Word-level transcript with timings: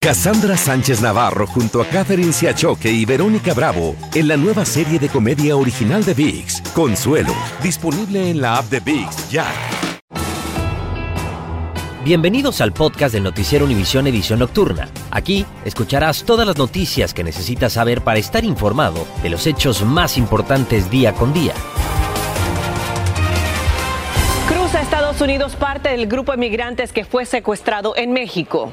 Cassandra 0.00 0.56
Sánchez 0.56 1.00
Navarro 1.00 1.44
junto 1.48 1.82
a 1.82 1.84
Catherine 1.84 2.32
Siachoque 2.32 2.88
y 2.88 3.04
Verónica 3.04 3.52
Bravo 3.52 3.96
en 4.14 4.28
la 4.28 4.36
nueva 4.36 4.64
serie 4.64 5.00
de 5.00 5.08
comedia 5.08 5.56
original 5.56 6.04
de 6.04 6.14
VIX, 6.14 6.62
Consuelo, 6.72 7.34
disponible 7.64 8.30
en 8.30 8.40
la 8.40 8.58
app 8.58 8.66
de 8.66 8.78
VIX 8.78 9.28
ya. 9.28 9.44
Bienvenidos 12.04 12.60
al 12.60 12.72
podcast 12.72 13.12
del 13.12 13.24
Noticiero 13.24 13.64
Univisión 13.64 14.06
Edición 14.06 14.38
Nocturna. 14.38 14.88
Aquí 15.10 15.44
escucharás 15.64 16.22
todas 16.22 16.46
las 16.46 16.56
noticias 16.56 17.12
que 17.12 17.24
necesitas 17.24 17.72
saber 17.72 18.02
para 18.02 18.20
estar 18.20 18.44
informado 18.44 19.04
de 19.24 19.30
los 19.30 19.48
hechos 19.48 19.82
más 19.82 20.16
importantes 20.16 20.88
día 20.92 21.12
con 21.12 21.32
día. 21.34 21.54
Cruza 24.46 24.78
a 24.78 24.82
Estados 24.82 25.20
Unidos 25.20 25.56
parte 25.56 25.88
del 25.88 26.06
grupo 26.06 26.30
de 26.30 26.38
migrantes 26.38 26.92
que 26.92 27.04
fue 27.04 27.26
secuestrado 27.26 27.96
en 27.96 28.12
México. 28.12 28.70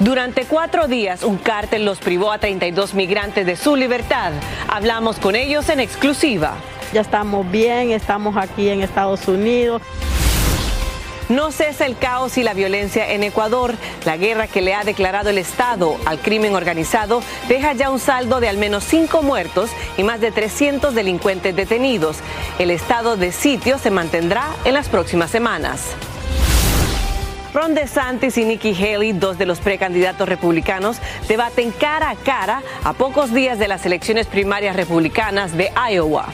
Durante 0.00 0.44
cuatro 0.44 0.86
días, 0.86 1.24
un 1.24 1.38
cártel 1.38 1.84
los 1.84 1.98
privó 1.98 2.30
a 2.30 2.38
32 2.38 2.94
migrantes 2.94 3.44
de 3.44 3.56
su 3.56 3.74
libertad. 3.74 4.30
Hablamos 4.68 5.18
con 5.18 5.34
ellos 5.34 5.68
en 5.70 5.80
exclusiva. 5.80 6.54
Ya 6.92 7.00
estamos 7.00 7.50
bien, 7.50 7.90
estamos 7.90 8.36
aquí 8.36 8.68
en 8.68 8.82
Estados 8.82 9.26
Unidos. 9.26 9.82
No 11.28 11.50
cesa 11.50 11.84
el 11.84 11.98
caos 11.98 12.38
y 12.38 12.44
la 12.44 12.54
violencia 12.54 13.10
en 13.12 13.24
Ecuador. 13.24 13.74
La 14.04 14.16
guerra 14.16 14.46
que 14.46 14.60
le 14.60 14.72
ha 14.72 14.84
declarado 14.84 15.30
el 15.30 15.38
Estado 15.38 15.96
al 16.06 16.20
crimen 16.20 16.54
organizado 16.54 17.20
deja 17.48 17.72
ya 17.72 17.90
un 17.90 17.98
saldo 17.98 18.38
de 18.38 18.48
al 18.48 18.56
menos 18.56 18.84
cinco 18.84 19.22
muertos 19.22 19.68
y 19.96 20.04
más 20.04 20.20
de 20.20 20.30
300 20.30 20.94
delincuentes 20.94 21.56
detenidos. 21.56 22.18
El 22.60 22.70
estado 22.70 23.16
de 23.16 23.32
sitio 23.32 23.78
se 23.78 23.90
mantendrá 23.90 24.46
en 24.64 24.74
las 24.74 24.88
próximas 24.88 25.30
semanas. 25.30 25.96
Ron 27.54 27.74
DeSantis 27.74 28.36
y 28.36 28.44
Nikki 28.44 28.74
Haley, 28.74 29.12
dos 29.12 29.38
de 29.38 29.46
los 29.46 29.60
precandidatos 29.60 30.28
republicanos, 30.28 30.98
debaten 31.28 31.70
cara 31.70 32.10
a 32.10 32.16
cara 32.16 32.62
a 32.84 32.92
pocos 32.92 33.32
días 33.32 33.58
de 33.58 33.68
las 33.68 33.86
elecciones 33.86 34.26
primarias 34.26 34.76
republicanas 34.76 35.56
de 35.56 35.72
Iowa. 35.90 36.26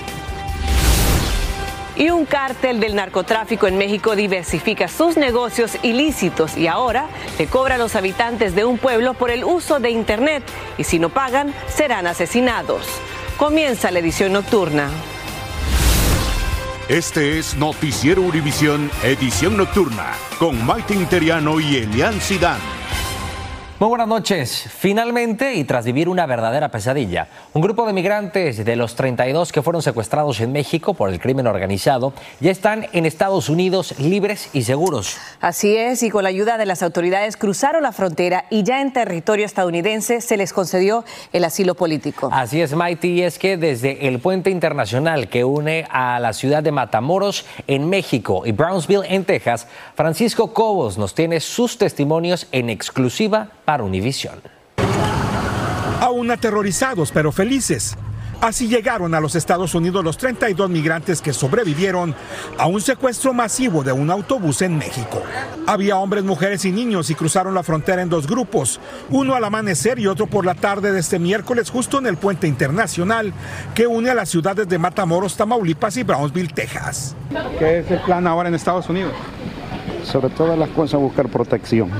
Y 1.96 2.10
un 2.10 2.26
cártel 2.26 2.80
del 2.80 2.96
narcotráfico 2.96 3.68
en 3.68 3.78
México 3.78 4.16
diversifica 4.16 4.88
sus 4.88 5.16
negocios 5.16 5.78
ilícitos 5.84 6.56
y 6.56 6.66
ahora 6.66 7.06
le 7.38 7.46
cobra 7.46 7.76
a 7.76 7.78
los 7.78 7.94
habitantes 7.94 8.56
de 8.56 8.64
un 8.64 8.78
pueblo 8.78 9.14
por 9.14 9.30
el 9.30 9.44
uso 9.44 9.78
de 9.78 9.90
Internet 9.90 10.42
y 10.76 10.82
si 10.82 10.98
no 10.98 11.10
pagan 11.10 11.54
serán 11.68 12.08
asesinados. 12.08 12.84
Comienza 13.36 13.92
la 13.92 14.00
edición 14.00 14.32
nocturna. 14.32 14.90
Este 16.88 17.38
es 17.38 17.56
Noticiero 17.56 18.20
Univisión, 18.20 18.90
edición 19.02 19.56
nocturna, 19.56 20.12
con 20.38 20.62
Maite 20.66 20.92
Interiano 20.92 21.58
y 21.58 21.76
Elian 21.76 22.20
Sidán. 22.20 22.60
Muy 23.84 23.90
buenas 23.90 24.08
noches. 24.08 24.66
Finalmente, 24.78 25.56
y 25.56 25.64
tras 25.64 25.84
vivir 25.84 26.08
una 26.08 26.24
verdadera 26.24 26.70
pesadilla, 26.70 27.28
un 27.52 27.60
grupo 27.60 27.86
de 27.86 27.92
migrantes 27.92 28.64
de 28.64 28.76
los 28.76 28.94
32 28.94 29.52
que 29.52 29.60
fueron 29.60 29.82
secuestrados 29.82 30.40
en 30.40 30.52
México 30.52 30.94
por 30.94 31.10
el 31.10 31.20
crimen 31.20 31.46
organizado 31.46 32.14
ya 32.40 32.50
están 32.50 32.86
en 32.94 33.04
Estados 33.04 33.50
Unidos 33.50 33.98
libres 33.98 34.48
y 34.54 34.62
seguros. 34.62 35.18
Así 35.42 35.76
es, 35.76 36.02
y 36.02 36.08
con 36.08 36.22
la 36.22 36.30
ayuda 36.30 36.56
de 36.56 36.64
las 36.64 36.82
autoridades 36.82 37.36
cruzaron 37.36 37.82
la 37.82 37.92
frontera 37.92 38.46
y 38.48 38.62
ya 38.62 38.80
en 38.80 38.90
territorio 38.90 39.44
estadounidense 39.44 40.22
se 40.22 40.38
les 40.38 40.54
concedió 40.54 41.04
el 41.34 41.44
asilo 41.44 41.74
político. 41.74 42.30
Así 42.32 42.62
es, 42.62 42.74
Maite, 42.74 43.08
y 43.08 43.20
es 43.20 43.38
que 43.38 43.58
desde 43.58 44.08
el 44.08 44.18
puente 44.18 44.48
internacional 44.48 45.28
que 45.28 45.44
une 45.44 45.86
a 45.90 46.18
la 46.20 46.32
ciudad 46.32 46.62
de 46.62 46.72
Matamoros 46.72 47.44
en 47.66 47.90
México 47.90 48.44
y 48.46 48.52
Brownsville 48.52 49.04
en 49.06 49.26
Texas, 49.26 49.66
Francisco 49.94 50.54
Cobos 50.54 50.96
nos 50.96 51.14
tiene 51.14 51.38
sus 51.40 51.76
testimonios 51.76 52.46
en 52.50 52.70
exclusiva 52.70 53.48
para 53.66 53.73
Univisión. 53.82 54.40
Aún 56.00 56.30
aterrorizados 56.30 57.10
pero 57.12 57.32
felices. 57.32 57.96
Así 58.44 58.68
llegaron 58.68 59.14
a 59.14 59.20
los 59.20 59.36
Estados 59.36 59.74
Unidos 59.74 60.04
los 60.04 60.18
32 60.18 60.68
migrantes 60.68 61.22
que 61.22 61.32
sobrevivieron 61.32 62.14
a 62.58 62.66
un 62.66 62.82
secuestro 62.82 63.32
masivo 63.32 63.82
de 63.82 63.92
un 63.92 64.10
autobús 64.10 64.60
en 64.60 64.76
México. 64.76 65.22
Había 65.66 65.96
hombres, 65.96 66.24
mujeres 66.24 66.66
y 66.66 66.70
niños 66.70 67.08
y 67.08 67.14
cruzaron 67.14 67.54
la 67.54 67.62
frontera 67.62 68.02
en 68.02 68.10
dos 68.10 68.26
grupos, 68.26 68.80
uno 69.08 69.34
al 69.34 69.44
amanecer 69.44 69.98
y 69.98 70.08
otro 70.08 70.26
por 70.26 70.44
la 70.44 70.54
tarde 70.54 70.92
de 70.92 71.00
este 71.00 71.18
miércoles 71.18 71.70
justo 71.70 71.98
en 71.98 72.06
el 72.06 72.18
puente 72.18 72.46
internacional 72.46 73.32
que 73.74 73.86
une 73.86 74.10
a 74.10 74.14
las 74.14 74.28
ciudades 74.28 74.68
de 74.68 74.78
Matamoros, 74.78 75.38
Tamaulipas 75.38 75.96
y 75.96 76.02
Brownsville, 76.02 76.52
Texas. 76.52 77.16
¿Qué 77.58 77.78
es 77.78 77.90
el 77.90 78.00
plan 78.00 78.26
ahora 78.26 78.50
en 78.50 78.54
Estados 78.54 78.90
Unidos? 78.90 79.14
Sobre 80.02 80.28
todas 80.28 80.58
las 80.58 80.68
cosas 80.68 81.00
buscar 81.00 81.28
protección 81.28 81.90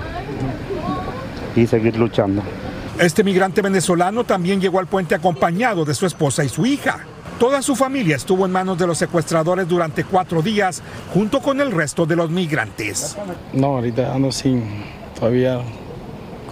y 1.57 1.67
seguir 1.67 1.97
luchando. 1.97 2.43
Este 2.99 3.25
migrante 3.25 3.61
venezolano 3.61 4.25
también 4.25 4.61
llegó 4.61 4.79
al 4.79 4.87
puente 4.87 5.15
acompañado 5.15 5.85
de 5.85 5.95
su 5.95 6.07
esposa 6.07 6.45
y 6.45 6.49
su 6.49 6.65
hija. 6.65 7.05
Toda 7.39 7.63
su 7.63 7.75
familia 7.75 8.15
estuvo 8.15 8.47
en 8.47 8.53
manos 8.53 8.79
de 8.79 8.87
los 8.87 8.97
secuestradores 8.99 9.67
durante 9.67 10.05
cuatro 10.05 10.41
días, 10.41 10.83
junto 11.13 11.41
con 11.41 11.61
el 11.61 11.73
resto 11.73 12.07
de 12.07 12.15
los 12.15 12.31
migrantes. 12.31 13.17
No, 13.53 13.77
ahorita 13.77 14.15
ando 14.15 14.31
sin, 14.31 14.63
todavía 15.19 15.61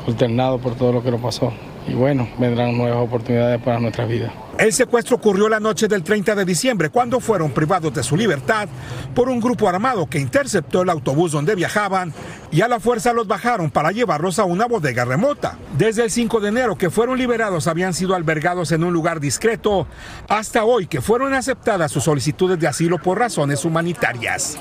consternado 0.04 0.58
por 0.58 0.74
todo 0.74 0.92
lo 0.92 1.02
que 1.02 1.12
nos 1.12 1.20
pasó. 1.20 1.52
Y 1.86 1.94
bueno, 1.94 2.28
vendrán 2.38 2.76
nuevas 2.76 2.98
oportunidades 2.98 3.60
para 3.62 3.78
nuestra 3.78 4.04
vida. 4.04 4.32
El 4.58 4.72
secuestro 4.72 5.16
ocurrió 5.16 5.48
la 5.48 5.60
noche 5.60 5.88
del 5.88 6.04
30 6.04 6.34
de 6.34 6.44
diciembre, 6.44 6.90
cuando 6.90 7.20
fueron 7.20 7.52
privados 7.52 7.92
de 7.94 8.02
su 8.02 8.16
libertad 8.16 8.68
por 9.14 9.28
un 9.28 9.40
grupo 9.40 9.68
armado 9.68 10.06
que 10.06 10.18
interceptó 10.18 10.82
el 10.82 10.90
autobús 10.90 11.32
donde 11.32 11.54
viajaban 11.54 12.12
y 12.50 12.60
a 12.60 12.68
la 12.68 12.78
fuerza 12.78 13.12
los 13.12 13.26
bajaron 13.26 13.70
para 13.70 13.92
llevarlos 13.92 14.38
a 14.38 14.44
una 14.44 14.66
bodega 14.66 15.04
remota. 15.04 15.56
Desde 15.76 16.04
el 16.04 16.10
5 16.10 16.40
de 16.40 16.48
enero 16.48 16.76
que 16.76 16.90
fueron 16.90 17.18
liberados 17.18 17.66
habían 17.66 17.94
sido 17.94 18.14
albergados 18.14 18.72
en 18.72 18.84
un 18.84 18.92
lugar 18.92 19.20
discreto, 19.20 19.86
hasta 20.28 20.64
hoy 20.64 20.86
que 20.86 21.00
fueron 21.00 21.32
aceptadas 21.32 21.90
sus 21.90 22.04
solicitudes 22.04 22.58
de 22.60 22.68
asilo 22.68 22.98
por 22.98 23.18
razones 23.18 23.64
humanitarias. 23.64 24.58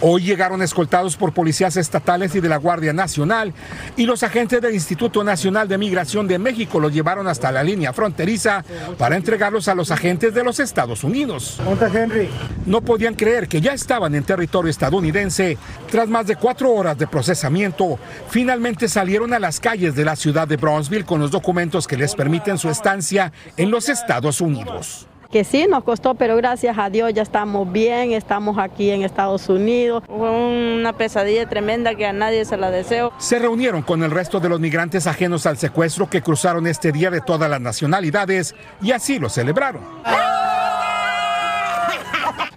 Hoy 0.00 0.22
llegaron 0.22 0.62
escoltados 0.62 1.16
por 1.16 1.32
policías 1.32 1.76
estatales 1.76 2.34
y 2.36 2.40
de 2.40 2.48
la 2.48 2.56
Guardia 2.56 2.92
Nacional 2.92 3.52
y 3.96 4.06
los 4.06 4.22
agentes 4.22 4.60
del 4.60 4.74
Instituto 4.74 5.24
Nacional 5.24 5.66
de 5.66 5.76
Migración 5.76 6.28
de 6.28 6.38
México 6.38 6.78
los 6.78 6.92
llevaron 6.92 7.26
hasta 7.26 7.50
la 7.50 7.64
línea 7.64 7.92
fronteriza 7.92 8.64
para 8.96 9.16
entregarlos 9.16 9.66
a 9.66 9.74
los 9.74 9.90
agentes 9.90 10.32
de 10.34 10.44
los 10.44 10.60
Estados 10.60 11.02
Unidos. 11.02 11.58
Henry. 11.92 12.28
No 12.64 12.80
podían 12.80 13.14
creer 13.14 13.48
que 13.48 13.60
ya 13.60 13.72
estaban 13.72 14.14
en 14.14 14.22
territorio 14.22 14.70
estadounidense. 14.70 15.58
Tras 15.90 16.08
más 16.08 16.26
de 16.26 16.36
cuatro 16.36 16.72
horas 16.72 16.96
de 16.96 17.06
procesamiento, 17.06 17.98
finalmente 18.28 18.88
salieron 18.88 19.32
a 19.32 19.40
las 19.40 19.58
calles 19.58 19.96
de 19.96 20.04
la 20.04 20.14
ciudad 20.14 20.46
de 20.46 20.56
Brownsville 20.56 21.04
con 21.04 21.20
los 21.20 21.32
documentos 21.32 21.88
que 21.88 21.96
les 21.96 22.14
permiten 22.14 22.58
su 22.58 22.68
estancia 22.68 23.32
en 23.56 23.70
los 23.70 23.88
Estados 23.88 24.40
Unidos 24.40 25.08
que 25.30 25.44
sí 25.44 25.66
nos 25.68 25.84
costó, 25.84 26.14
pero 26.14 26.36
gracias 26.36 26.78
a 26.78 26.88
Dios 26.88 27.12
ya 27.12 27.22
estamos 27.22 27.70
bien, 27.70 28.12
estamos 28.12 28.56
aquí 28.58 28.90
en 28.90 29.02
Estados 29.02 29.48
Unidos. 29.48 30.02
Fue 30.06 30.30
una 30.30 30.94
pesadilla 30.94 31.48
tremenda 31.48 31.94
que 31.94 32.06
a 32.06 32.12
nadie 32.12 32.44
se 32.44 32.56
la 32.56 32.70
deseo. 32.70 33.12
Se 33.18 33.38
reunieron 33.38 33.82
con 33.82 34.02
el 34.02 34.10
resto 34.10 34.40
de 34.40 34.48
los 34.48 34.60
migrantes 34.60 35.06
ajenos 35.06 35.44
al 35.46 35.58
secuestro 35.58 36.08
que 36.08 36.22
cruzaron 36.22 36.66
este 36.66 36.92
día 36.92 37.10
de 37.10 37.20
todas 37.20 37.50
las 37.50 37.60
nacionalidades 37.60 38.54
y 38.80 38.92
así 38.92 39.18
lo 39.18 39.28
celebraron. 39.28 39.82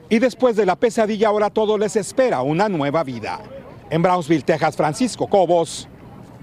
Y 0.10 0.20
después 0.20 0.56
de 0.56 0.66
la 0.66 0.76
pesadilla 0.76 1.30
ahora 1.30 1.50
todo 1.50 1.78
les 1.78 1.96
espera 1.96 2.42
una 2.42 2.68
nueva 2.68 3.04
vida. 3.04 3.40
En 3.90 4.02
Brownsville, 4.02 4.44
Texas, 4.44 4.76
Francisco 4.76 5.28
Cobos, 5.28 5.88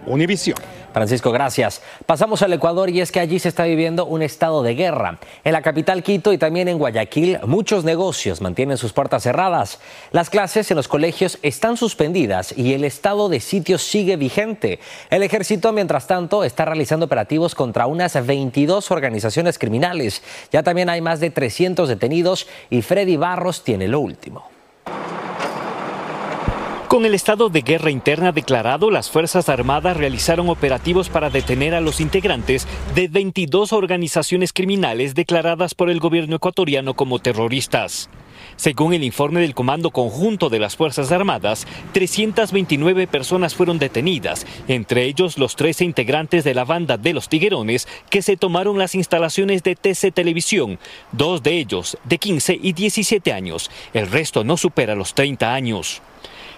Univisión. 0.07 0.57
Francisco, 0.93 1.31
gracias. 1.33 1.83
Pasamos 2.07 2.43
al 2.43 2.53
Ecuador 2.53 2.91
y 2.91 3.01
es 3.01 3.13
que 3.13 3.21
allí 3.21 3.39
se 3.39 3.49
está 3.49 3.65
viviendo 3.65 4.07
un 4.07 4.23
estado 4.23 4.63
de 4.63 4.75
guerra. 4.75 5.19
En 5.45 5.53
la 5.53 5.63
capital 5.63 6.03
Quito 6.03 6.33
y 6.33 6.39
también 6.39 6.69
en 6.69 6.79
Guayaquil, 6.79 7.41
muchos 7.47 7.85
negocios 7.85 8.41
mantienen 8.41 8.79
sus 8.79 8.93
puertas 8.93 9.23
cerradas. 9.23 9.81
Las 10.13 10.31
clases 10.31 10.71
en 10.71 10.77
los 10.77 10.89
colegios 10.89 11.39
están 11.43 11.77
suspendidas 11.77 12.57
y 12.57 12.73
el 12.75 12.85
estado 12.85 13.29
de 13.29 13.41
sitio 13.41 13.79
sigue 13.79 14.17
vigente. 14.17 14.81
El 15.11 15.23
ejército, 15.23 15.73
mientras 15.73 16.07
tanto, 16.07 16.45
está 16.45 16.65
realizando 16.65 17.07
operativos 17.07 17.55
contra 17.55 17.87
unas 17.87 18.27
22 18.27 18.91
organizaciones 18.91 19.59
criminales. 19.59 20.23
Ya 20.51 20.63
también 20.63 20.89
hay 20.89 21.01
más 21.01 21.21
de 21.21 21.31
300 21.31 21.89
detenidos 21.89 22.47
y 22.71 22.83
Freddy 22.83 23.17
Barros 23.17 23.63
tiene 23.63 23.89
lo 23.89 24.01
último. 24.01 24.49
Con 26.89 27.05
el 27.05 27.15
estado 27.15 27.51
de 27.51 27.61
guerra 27.61 27.91
interna 27.91 28.33
declarado, 28.33 28.91
las 28.91 29.11
Fuerzas 29.11 29.51
Armadas 29.51 29.95
realizaron 29.95 30.49
operativos 30.49 31.11
para 31.11 31.29
detener 31.29 31.75
a 31.75 31.83
los 31.83 32.01
integrantes 32.01 32.67
de 32.95 33.09
22 33.09 33.75
organizaciones 33.75 34.55
criminales 34.55 35.15
declaradas 35.15 35.75
por 35.75 35.91
el 35.91 36.01
gobierno 36.01 36.37
ecuatoriano 36.37 36.95
como 36.95 37.19
terroristas. 37.19 38.09
Según 38.57 38.95
el 38.95 39.05
informe 39.05 39.43
del 39.43 39.55
Comando 39.55 39.91
Conjunto 39.91 40.49
de 40.49 40.61
las 40.61 40.77
Fuerzas 40.77 41.13
Armadas, 41.13 41.67
329 41.93 43.07
personas 43.07 43.55
fueron 43.55 43.79
detenidas, 43.79 44.47
entre 44.67 45.05
ellos 45.05 45.37
los 45.37 45.57
13 45.57 45.85
integrantes 45.85 46.43
de 46.43 46.55
la 46.55 46.65
banda 46.65 46.97
de 46.97 47.13
los 47.13 47.29
Tiguerones 47.29 47.87
que 48.09 48.23
se 48.23 48.39
tomaron 48.39 48.79
las 48.79 48.95
instalaciones 48.95 49.63
de 49.63 49.77
TC 49.77 50.11
Televisión, 50.11 50.79
dos 51.13 51.43
de 51.43 51.59
ellos 51.59 51.99
de 52.05 52.17
15 52.17 52.59
y 52.63 52.73
17 52.73 53.31
años, 53.31 53.71
el 53.93 54.11
resto 54.11 54.43
no 54.43 54.57
supera 54.57 54.95
los 54.95 55.13
30 55.13 55.53
años. 55.53 56.01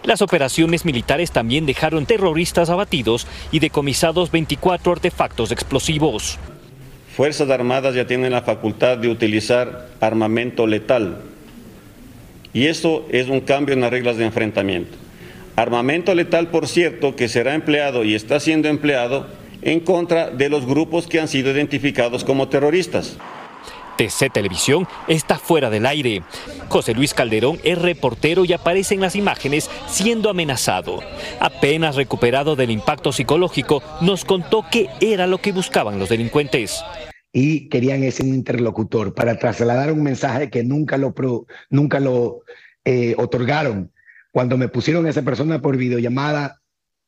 Las 0.04 0.22
operaciones 0.22 0.84
militares 0.84 1.30
también 1.30 1.66
dejaron 1.66 2.06
terroristas 2.06 2.70
abatidos 2.70 3.26
y 3.52 3.58
decomisados 3.58 4.30
24 4.30 4.92
artefactos 4.92 5.52
explosivos. 5.52 6.38
Fuerzas 7.14 7.50
Armadas 7.50 7.94
ya 7.94 8.06
tienen 8.06 8.32
la 8.32 8.42
facultad 8.42 8.96
de 8.96 9.08
utilizar 9.08 9.88
armamento 10.00 10.66
letal 10.66 11.18
y 12.54 12.66
eso 12.66 13.06
es 13.10 13.28
un 13.28 13.40
cambio 13.40 13.74
en 13.74 13.82
las 13.82 13.90
reglas 13.90 14.16
de 14.16 14.24
enfrentamiento. 14.24 14.96
Armamento 15.56 16.14
letal, 16.14 16.48
por 16.48 16.66
cierto, 16.66 17.14
que 17.14 17.28
será 17.28 17.54
empleado 17.54 18.04
y 18.04 18.14
está 18.14 18.40
siendo 18.40 18.68
empleado 18.68 19.26
en 19.60 19.80
contra 19.80 20.30
de 20.30 20.48
los 20.48 20.64
grupos 20.64 21.06
que 21.06 21.20
han 21.20 21.28
sido 21.28 21.50
identificados 21.50 22.24
como 22.24 22.48
terroristas. 22.48 23.18
TC 24.00 24.32
Televisión 24.32 24.88
está 25.08 25.38
fuera 25.38 25.68
del 25.68 25.84
aire. 25.84 26.22
José 26.70 26.94
Luis 26.94 27.12
Calderón 27.12 27.58
es 27.64 27.76
reportero 27.76 28.46
y 28.46 28.54
aparece 28.54 28.94
en 28.94 29.02
las 29.02 29.14
imágenes 29.14 29.68
siendo 29.88 30.30
amenazado. 30.30 31.00
Apenas 31.38 31.96
recuperado 31.96 32.56
del 32.56 32.70
impacto 32.70 33.12
psicológico, 33.12 33.82
nos 34.00 34.24
contó 34.24 34.64
qué 34.72 34.88
era 35.02 35.26
lo 35.26 35.36
que 35.36 35.52
buscaban 35.52 35.98
los 35.98 36.08
delincuentes 36.08 36.82
y 37.30 37.68
querían 37.68 38.02
ese 38.02 38.26
interlocutor 38.26 39.14
para 39.14 39.38
trasladar 39.38 39.92
un 39.92 40.02
mensaje 40.02 40.48
que 40.48 40.64
nunca 40.64 40.96
lo, 40.96 41.14
nunca 41.68 42.00
lo 42.00 42.40
eh, 42.86 43.14
otorgaron. 43.18 43.92
Cuando 44.32 44.56
me 44.56 44.68
pusieron 44.68 45.04
a 45.04 45.10
esa 45.10 45.22
persona 45.22 45.60
por 45.60 45.76
videollamada, 45.76 46.60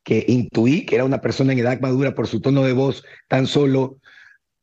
que 0.05 0.25
intuí 0.29 0.85
que 0.85 0.97
era 0.97 1.07
una 1.07 1.23
persona 1.23 1.55
en 1.55 1.61
edad 1.61 1.81
madura 1.81 2.15
por 2.15 2.27
su 2.27 2.41
tono 2.41 2.63
de 2.63 2.73
voz 2.73 3.03
tan 3.29 3.47
solo, 3.47 3.99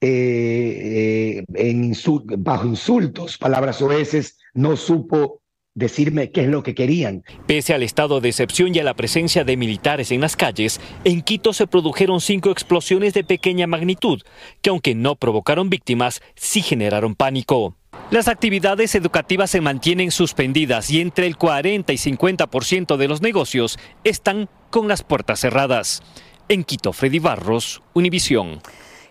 eh, 0.02 1.44
en 1.54 1.94
bajo 2.38 2.68
insultos, 2.68 3.38
palabras 3.38 3.82
oeces, 3.82 4.38
no 4.54 4.78
supo 4.78 5.42
decirme 5.76 6.32
qué 6.32 6.42
es 6.42 6.48
lo 6.48 6.64
que 6.64 6.76
querían. 6.76 7.24
Pese 7.48 7.74
al 7.74 7.84
estado 7.84 8.22
de 8.22 8.30
excepción 8.30 8.76
y 8.76 8.80
a 8.80 8.84
la 8.84 8.96
presencia 8.96 9.44
de 9.44 9.58
militares 9.58 10.12
en 10.12 10.22
las 10.22 10.36
calles, 10.36 10.80
en 11.04 11.22
Quito 11.22 11.54
se 11.54 11.68
produjeron 11.68 12.22
cinco 12.22 12.52
explosiones 12.52 13.14
de 13.14 13.24
pequeña 13.24 13.68
magnitud, 13.68 14.22
que 14.62 14.70
aunque 14.70 14.96
no 14.96 15.16
provocaron 15.16 15.70
víctimas, 15.70 16.22
sí 16.36 16.62
generaron 16.62 17.16
pánico. 17.16 17.76
Las 18.12 18.28
actividades 18.28 18.96
educativas 18.96 19.52
se 19.52 19.62
mantienen 19.62 20.12
suspendidas 20.12 20.90
y 20.90 21.00
entre 21.00 21.28
el 21.28 21.38
40 21.38 21.94
y 21.94 21.98
50% 21.98 22.98
de 22.98 23.08
los 23.08 23.22
negocios 23.22 23.80
están 24.04 24.50
con 24.70 24.88
las 24.88 25.04
puertas 25.04 25.40
cerradas. 25.40 26.02
En 26.50 26.64
Quito, 26.64 26.94
Freddy 26.94 27.20
Barros, 27.20 27.82
Univisión. 27.94 28.62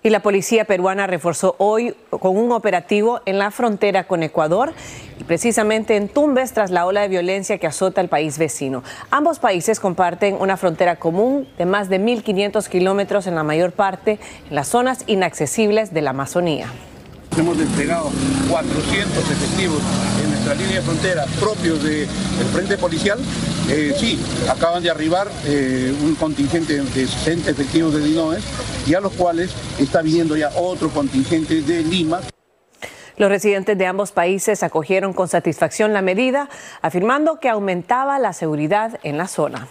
Y 0.08 0.10
la 0.10 0.20
policía 0.20 0.64
peruana 0.64 1.06
reforzó 1.06 1.54
hoy 1.58 1.94
con 2.08 2.34
un 2.34 2.50
operativo 2.52 3.20
en 3.26 3.38
la 3.38 3.50
frontera 3.50 4.04
con 4.04 4.22
Ecuador 4.22 4.72
y 5.20 5.24
precisamente 5.24 5.96
en 5.96 6.08
Tumbes 6.08 6.54
tras 6.54 6.70
la 6.70 6.86
ola 6.86 7.02
de 7.02 7.08
violencia 7.08 7.58
que 7.58 7.66
azota 7.66 8.00
el 8.00 8.08
país 8.08 8.38
vecino. 8.38 8.82
Ambos 9.10 9.38
países 9.38 9.80
comparten 9.80 10.38
una 10.40 10.56
frontera 10.56 10.96
común 10.96 11.46
de 11.58 11.66
más 11.66 11.90
de 11.90 12.00
1.500 12.00 12.68
kilómetros 12.68 13.26
en 13.26 13.34
la 13.34 13.42
mayor 13.42 13.72
parte 13.72 14.18
en 14.48 14.54
las 14.56 14.68
zonas 14.68 15.04
inaccesibles 15.08 15.92
de 15.92 16.00
la 16.00 16.10
Amazonía. 16.10 16.68
Hemos 17.36 17.58
desplegado 17.58 18.10
400 18.48 19.30
efectivos 19.30 19.82
en 20.24 20.30
nuestra 20.30 20.54
línea 20.54 20.76
de 20.76 20.82
frontera 20.86 21.26
propios 21.38 21.82
del 21.82 22.06
Frente 22.54 22.78
Policial. 22.78 23.18
Eh, 23.70 23.92
sí, 23.98 24.18
acaban 24.50 24.82
de 24.82 24.90
arribar 24.90 25.28
eh, 25.44 25.94
un 26.02 26.14
contingente 26.14 26.82
de 26.82 27.06
60 27.06 27.50
efectivos 27.50 27.92
de 27.92 28.00
Dinoes 28.00 28.42
y 28.86 28.94
a 28.94 29.00
los 29.00 29.12
cuales 29.12 29.54
está 29.78 30.00
viniendo 30.00 30.36
ya 30.38 30.50
otro 30.56 30.88
contingente 30.88 31.60
de 31.60 31.82
Lima. 31.82 32.20
Los 33.18 33.28
residentes 33.28 33.76
de 33.76 33.86
ambos 33.86 34.12
países 34.12 34.62
acogieron 34.62 35.12
con 35.12 35.28
satisfacción 35.28 35.92
la 35.92 36.00
medida, 36.00 36.48
afirmando 36.80 37.40
que 37.40 37.50
aumentaba 37.50 38.18
la 38.18 38.32
seguridad 38.32 38.98
en 39.02 39.18
la 39.18 39.28
zona. 39.28 39.68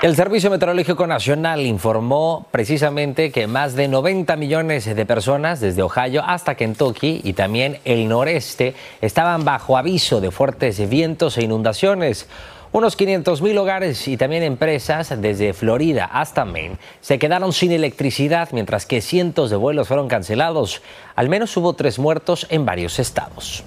El 0.00 0.14
Servicio 0.14 0.48
Meteorológico 0.48 1.08
Nacional 1.08 1.66
informó 1.66 2.46
precisamente 2.52 3.32
que 3.32 3.48
más 3.48 3.74
de 3.74 3.88
90 3.88 4.36
millones 4.36 4.84
de 4.84 5.06
personas 5.06 5.58
desde 5.58 5.82
Ohio 5.82 6.22
hasta 6.24 6.54
Kentucky 6.54 7.20
y 7.24 7.32
también 7.32 7.80
el 7.84 8.08
noreste 8.08 8.74
estaban 9.00 9.44
bajo 9.44 9.76
aviso 9.76 10.20
de 10.20 10.30
fuertes 10.30 10.88
vientos 10.88 11.36
e 11.36 11.42
inundaciones. 11.42 12.28
Unos 12.70 12.96
500 12.96 13.40
mil 13.40 13.56
hogares 13.56 14.06
y 14.08 14.18
también 14.18 14.42
empresas 14.42 15.18
desde 15.22 15.54
Florida 15.54 16.04
hasta 16.04 16.44
Maine 16.44 16.76
se 17.00 17.18
quedaron 17.18 17.54
sin 17.54 17.72
electricidad 17.72 18.50
mientras 18.52 18.84
que 18.84 19.00
cientos 19.00 19.48
de 19.48 19.56
vuelos 19.56 19.88
fueron 19.88 20.08
cancelados. 20.08 20.82
Al 21.16 21.30
menos 21.30 21.56
hubo 21.56 21.72
tres 21.72 21.98
muertos 21.98 22.46
en 22.50 22.66
varios 22.66 22.98
estados. 22.98 23.64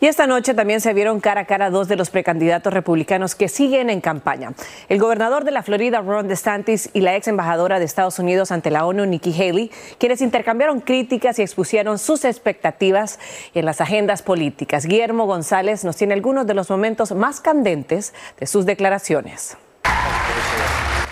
Y 0.00 0.06
esta 0.06 0.26
noche 0.26 0.54
también 0.54 0.80
se 0.80 0.94
vieron 0.94 1.20
cara 1.20 1.42
a 1.42 1.44
cara 1.44 1.68
dos 1.68 1.86
de 1.86 1.96
los 1.96 2.08
precandidatos 2.08 2.72
republicanos 2.72 3.34
que 3.34 3.48
siguen 3.48 3.90
en 3.90 4.00
campaña. 4.00 4.54
El 4.88 4.98
gobernador 4.98 5.44
de 5.44 5.50
la 5.50 5.62
Florida, 5.62 6.00
Ron 6.00 6.26
DeSantis, 6.26 6.88
y 6.94 7.02
la 7.02 7.16
ex 7.16 7.28
embajadora 7.28 7.78
de 7.78 7.84
Estados 7.84 8.18
Unidos 8.18 8.50
ante 8.50 8.70
la 8.70 8.86
ONU, 8.86 9.04
Nikki 9.04 9.34
Haley, 9.34 9.70
quienes 9.98 10.22
intercambiaron 10.22 10.80
críticas 10.80 11.38
y 11.38 11.42
expusieron 11.42 11.98
sus 11.98 12.24
expectativas 12.24 13.18
en 13.54 13.66
las 13.66 13.82
agendas 13.82 14.22
políticas. 14.22 14.86
Guillermo 14.86 15.26
González 15.26 15.84
nos 15.84 15.96
tiene 15.96 16.14
algunos 16.14 16.46
de 16.46 16.54
los 16.54 16.70
momentos 16.70 17.12
más 17.12 17.42
candentes 17.42 18.14
de 18.38 18.46
sus 18.46 18.64
declaraciones. 18.64 19.58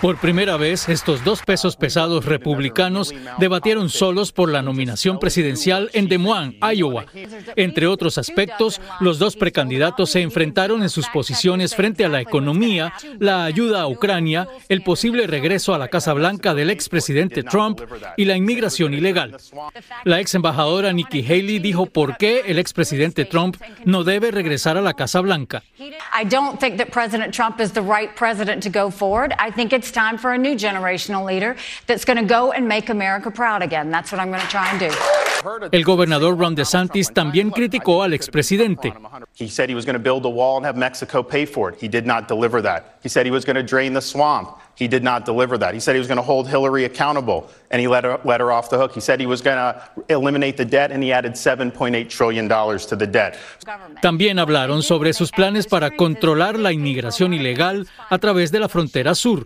Por 0.01 0.17
primera 0.17 0.55
vez, 0.55 0.87
estos 0.87 1.25
dos 1.25 1.41
pesos 1.41 1.75
pesados 1.75 2.23
republicanos 2.23 3.13
debatieron 3.37 3.89
solos 3.89 4.31
por 4.31 4.49
la 4.49 4.61
nominación 4.61 5.19
presidencial 5.19 5.89
en 5.93 6.07
Des 6.07 6.19
Moines, 6.19 6.55
Iowa. 6.61 7.05
Entre 7.57 7.85
otros 7.85 8.17
aspectos, 8.17 8.79
los 9.01 9.19
dos 9.19 9.35
precandidatos 9.35 10.11
se 10.11 10.21
enfrentaron 10.21 10.83
en 10.83 10.89
sus 10.89 11.09
posiciones 11.09 11.75
frente 11.75 12.05
a 12.05 12.09
la 12.09 12.21
economía, 12.21 12.93
la 13.19 13.43
ayuda 13.43 13.81
a 13.81 13.87
Ucrania, 13.87 14.47
el 14.69 14.83
posible 14.83 15.27
regreso 15.27 15.73
a 15.73 15.77
la 15.77 15.89
Casa 15.89 16.13
Blanca 16.13 16.53
del 16.53 16.69
expresidente 16.69 17.43
Trump 17.43 17.81
y 18.15 18.23
la 18.23 18.37
inmigración 18.37 18.93
ilegal. 18.93 19.35
La 20.05 20.21
ex 20.21 20.33
embajadora 20.33 20.93
Nikki 20.93 21.25
Haley 21.25 21.59
dijo 21.59 21.87
por 21.87 22.15
qué 22.15 22.43
el 22.47 22.57
expresidente 22.57 23.25
Trump 23.25 23.57
no 23.83 24.05
debe 24.05 24.31
regresar 24.31 24.77
a 24.77 24.81
la 24.81 24.93
Casa 24.93 25.19
Blanca. 25.19 25.61
I 25.77 26.23
don't 26.23 26.57
think 26.59 26.77
that 26.77 26.87
President 26.91 27.33
Trump 27.33 27.59
is 27.59 27.73
the 27.73 27.81
right 27.81 28.15
president 28.15 28.63
to 28.63 28.69
go 28.69 28.89
forward. 28.89 29.33
I 29.39 29.51
think 29.51 29.73
time 29.91 30.17
for 30.17 30.33
a 30.33 30.37
new 30.37 30.55
generational 30.55 31.25
leader 31.25 31.55
that's 31.87 32.05
going 32.05 32.17
to 32.17 32.25
go 32.25 32.51
and 32.51 32.67
make 32.67 32.89
America 32.89 33.31
proud 33.31 33.61
again. 33.61 33.91
That's 33.91 34.11
what 34.11 34.19
I'm 34.19 34.29
going 34.29 34.41
to 34.41 34.47
try 34.47 34.69
and 34.69 34.79
do. 34.79 34.91
El 35.71 35.83
gobernador 35.83 36.35
Ron 36.35 36.53
DeSantis 36.53 37.13
también 37.13 37.49
criticó 37.51 38.03
al 38.03 38.11
expresidente. 38.11 38.93
He 39.33 39.47
said 39.47 39.69
he 39.69 39.75
was 39.75 39.85
going 39.85 39.93
to 39.93 39.99
build 39.99 40.25
a 40.25 40.29
wall 40.29 40.57
and 40.57 40.65
have 40.65 40.75
Mexico 40.75 41.23
pay 41.23 41.45
for 41.45 41.69
it. 41.69 41.79
He 41.79 41.87
did 41.87 42.05
not 42.05 42.27
deliver 42.27 42.61
that. 42.61 42.97
He 43.01 43.07
said 43.07 43.25
he 43.25 43.31
was 43.31 43.45
going 43.45 43.55
to 43.55 43.63
drain 43.63 43.93
the 43.93 44.01
swamp. 44.01 44.59
He 44.79 44.87
did 44.87 45.03
not 45.03 45.25
deliver 45.25 45.57
that. 45.57 45.73
He 45.73 45.81
said 45.81 45.93
he 45.93 45.99
was 45.99 46.07
going 46.07 46.23
to 46.23 46.23
hold 46.23 46.47
Hillary 46.47 46.85
accountable, 46.85 47.49
and 47.69 47.81
he 47.81 47.87
let 47.89 48.05
her, 48.05 48.17
let 48.23 48.39
her 48.39 48.49
off 48.49 48.69
the 48.69 48.77
hook. 48.77 48.93
He 48.93 49.01
said 49.01 49.19
he 49.19 49.25
was 49.25 49.41
going 49.41 49.57
to 49.57 49.75
eliminate 50.07 50.55
the 50.55 50.63
debt, 50.63 50.93
and 50.93 51.03
he 51.03 51.11
added 51.11 51.33
$7.8 51.33 52.07
trillion 52.07 52.47
to 52.47 52.95
the 52.95 53.05
debt. 53.05 53.37
También 54.01 54.39
hablaron 54.39 54.81
sobre 54.81 55.11
sus 55.11 55.31
planes 55.31 55.67
para 55.67 55.91
controlar 55.91 56.57
la 56.57 56.71
inmigración 56.71 57.33
ilegal 57.33 57.87
a 58.09 58.17
través 58.17 58.51
de 58.51 58.59
la 58.61 58.69
frontera 58.69 59.15
sur. 59.15 59.45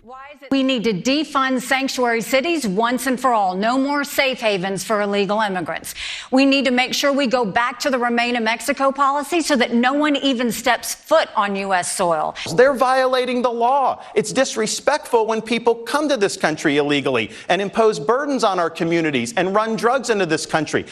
We 0.50 0.62
need 0.62 0.84
to 0.84 0.92
defund 0.92 1.62
sanctuary 1.62 2.20
cities 2.20 2.66
once 2.66 3.06
and 3.06 3.18
for 3.18 3.32
all. 3.32 3.54
No 3.56 3.78
more 3.78 4.04
safe 4.04 4.40
havens 4.40 4.84
for 4.84 5.00
illegal 5.00 5.40
immigrants. 5.40 5.94
We 6.30 6.44
need 6.44 6.66
to 6.66 6.70
make 6.70 6.94
sure 6.94 7.12
we 7.12 7.26
go 7.26 7.44
back 7.44 7.78
to 7.80 7.90
the 7.90 7.98
Remain 7.98 8.36
in 8.36 8.44
Mexico 8.44 8.92
policy 8.92 9.40
so 9.40 9.56
that 9.56 9.72
no 9.72 9.94
one 9.94 10.16
even 10.16 10.52
steps 10.52 10.94
foot 10.94 11.28
on 11.34 11.56
U.S. 11.56 11.96
soil. 11.96 12.34
They're 12.56 12.74
violating 12.74 13.42
the 13.42 13.50
law. 13.50 14.02
It's 14.14 14.32
disrespectful 14.32 15.23
when 15.26 15.42
people 15.42 15.84
come 15.84 16.08
to 16.08 16.16
this 16.16 16.36
country 16.36 16.76
illegally 16.76 17.30
and 17.48 17.60
impose 17.60 17.98
burdens 17.98 18.44
on 18.44 18.58
our 18.58 18.70
communities 18.70 19.32
and 19.36 19.54
run 19.54 19.76
drugs 19.76 20.10
into 20.10 20.26
this 20.26 20.46
country. 20.46 20.84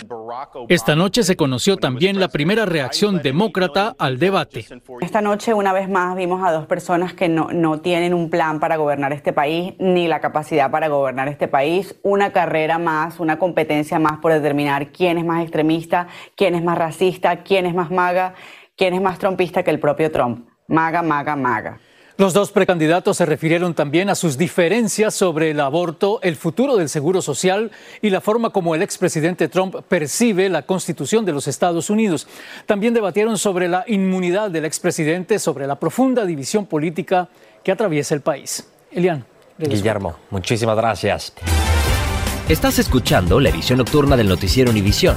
Esta 0.69 0.95
noche 0.97 1.23
se 1.23 1.37
conoció 1.37 1.77
también 1.77 2.19
la 2.19 2.29
primera 2.29 2.65
reacción 2.65 3.23
demócrata 3.23 3.95
al 3.99 4.19
debate. 4.19 4.67
Esta 5.01 5.21
noche, 5.21 5.55
una 5.55 5.73
vez 5.73 5.89
más, 5.89 6.17
vimos 6.17 6.43
a 6.45 6.53
dos 6.53 6.67
personas 6.67 7.15
que 7.15 7.29
no, 7.29 7.49
no 7.53 7.81
tienen 7.81 8.15
un 8.15 8.31
plan 8.31 8.61
para 8.61 8.77
gobernar 8.77 9.13
este 9.13 9.33
país 9.33 9.75
ni 9.79 10.09
la 10.09 10.21
capacidad 10.21 10.71
para 10.71 10.89
gobernar 10.89 11.29
este 11.29 11.49
país. 11.49 11.95
Una 12.03 12.33
carrera 12.33 12.79
más, 12.79 13.21
una 13.21 13.39
competencia 13.39 13.99
más 13.99 14.19
por 14.19 14.33
determinar 14.33 14.93
quién 14.93 15.19
es 15.19 15.25
más 15.25 15.43
extremista, 15.43 16.09
quién 16.37 16.55
es 16.55 16.63
más 16.63 16.79
racista, 16.79 17.43
quién 17.43 17.67
es 17.67 17.75
más 17.75 17.91
maga, 17.91 18.35
quién 18.77 18.95
es 18.95 19.03
más 19.03 19.19
trompista 19.19 19.63
que 19.63 19.71
el 19.71 19.81
propio 19.81 20.11
Trump. 20.11 20.49
Maga, 20.69 21.03
maga, 21.03 21.37
maga. 21.37 21.81
Los 22.19 22.35
dos 22.35 22.53
precandidatos 22.53 23.17
se 23.17 23.27
refirieron 23.27 23.75
también 23.75 24.11
a 24.11 24.15
sus 24.15 24.37
diferencias 24.37 25.15
sobre 25.15 25.51
el 25.51 25.61
aborto, 25.61 26.21
el 26.23 26.37
futuro 26.37 26.77
del 26.77 26.91
seguro 26.91 27.23
social 27.23 27.71
y 28.03 28.11
la 28.11 28.21
forma 28.21 28.51
como 28.51 28.75
el 28.75 28.83
expresidente 28.83 29.49
Trump 29.49 29.77
percibe 29.89 30.49
la 30.51 30.63
constitución 30.63 31.25
de 31.25 31.33
los 31.33 31.49
Estados 31.49 31.89
Unidos. 31.89 32.29
También 32.67 32.93
debatieron 32.93 33.39
sobre 33.39 33.67
la 33.67 33.85
inmunidad 33.87 34.51
del 34.51 34.67
expresidente, 34.67 35.39
sobre 35.39 35.67
la 35.67 35.77
profunda 35.77 36.27
división 36.27 36.67
política 36.67 37.29
que 37.65 37.73
atraviesa 37.73 38.15
el 38.15 38.21
país. 38.21 38.69
Elian. 38.91 39.25
Guillermo, 39.59 40.17
muchísimas 40.31 40.77
gracias. 40.77 41.33
Estás 42.49 42.79
escuchando 42.79 43.41
la 43.41 43.49
edición 43.49 43.79
nocturna 43.79 44.17
del 44.17 44.29
noticiero 44.29 44.71
Univisión. 44.71 45.17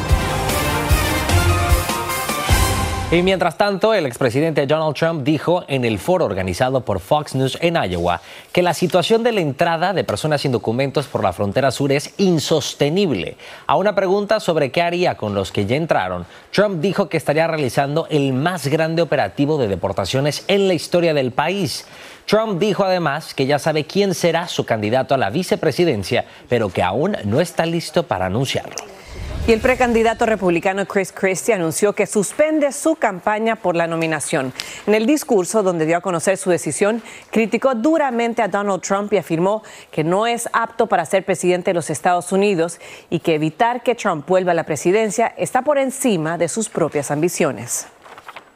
Y 3.13 3.23
mientras 3.23 3.57
tanto, 3.57 3.93
el 3.93 4.05
expresidente 4.05 4.65
Donald 4.65 4.95
Trump 4.95 5.23
dijo 5.25 5.65
en 5.67 5.83
el 5.83 5.99
foro 5.99 6.23
organizado 6.23 6.85
por 6.85 7.01
Fox 7.01 7.35
News 7.35 7.57
en 7.59 7.75
Iowa 7.75 8.21
que 8.53 8.61
la 8.61 8.73
situación 8.73 9.21
de 9.21 9.33
la 9.33 9.41
entrada 9.41 9.91
de 9.91 10.05
personas 10.05 10.39
sin 10.39 10.53
documentos 10.53 11.07
por 11.07 11.21
la 11.21 11.33
frontera 11.33 11.71
sur 11.71 11.91
es 11.91 12.13
insostenible. 12.19 13.35
A 13.67 13.75
una 13.75 13.95
pregunta 13.95 14.39
sobre 14.39 14.71
qué 14.71 14.81
haría 14.81 15.15
con 15.15 15.35
los 15.35 15.51
que 15.51 15.65
ya 15.65 15.75
entraron, 15.75 16.25
Trump 16.53 16.79
dijo 16.79 17.09
que 17.09 17.17
estaría 17.17 17.47
realizando 17.47 18.07
el 18.09 18.31
más 18.31 18.67
grande 18.67 19.01
operativo 19.01 19.57
de 19.57 19.67
deportaciones 19.67 20.45
en 20.47 20.69
la 20.69 20.73
historia 20.73 21.13
del 21.13 21.33
país. 21.33 21.85
Trump 22.27 22.61
dijo 22.61 22.85
además 22.85 23.33
que 23.33 23.45
ya 23.45 23.59
sabe 23.59 23.83
quién 23.83 24.13
será 24.13 24.47
su 24.47 24.65
candidato 24.65 25.15
a 25.15 25.17
la 25.17 25.31
vicepresidencia, 25.31 26.23
pero 26.47 26.69
que 26.69 26.81
aún 26.81 27.17
no 27.25 27.41
está 27.41 27.65
listo 27.65 28.03
para 28.03 28.27
anunciarlo. 28.27 29.00
Y 29.47 29.53
el 29.53 29.59
precandidato 29.59 30.27
republicano 30.27 30.85
Chris 30.85 31.11
Christie 31.11 31.55
anunció 31.55 31.93
que 31.93 32.05
suspende 32.05 32.71
su 32.71 32.95
campaña 32.95 33.55
por 33.55 33.75
la 33.75 33.87
nominación. 33.87 34.53
En 34.85 34.93
el 34.93 35.07
discurso 35.07 35.63
donde 35.63 35.87
dio 35.87 35.97
a 35.97 36.01
conocer 36.01 36.37
su 36.37 36.51
decisión, 36.51 37.01
criticó 37.31 37.73
duramente 37.73 38.43
a 38.43 38.47
Donald 38.47 38.83
Trump 38.83 39.11
y 39.13 39.17
afirmó 39.17 39.63
que 39.91 40.03
no 40.03 40.27
es 40.27 40.47
apto 40.53 40.85
para 40.85 41.05
ser 41.05 41.25
presidente 41.25 41.71
de 41.71 41.75
los 41.75 41.89
Estados 41.89 42.31
Unidos 42.31 42.79
y 43.09 43.19
que 43.19 43.33
evitar 43.33 43.81
que 43.81 43.95
Trump 43.95 44.27
vuelva 44.27 44.51
a 44.51 44.55
la 44.55 44.63
presidencia 44.63 45.33
está 45.35 45.63
por 45.63 45.79
encima 45.79 46.37
de 46.37 46.47
sus 46.47 46.69
propias 46.69 47.09
ambiciones. 47.09 47.87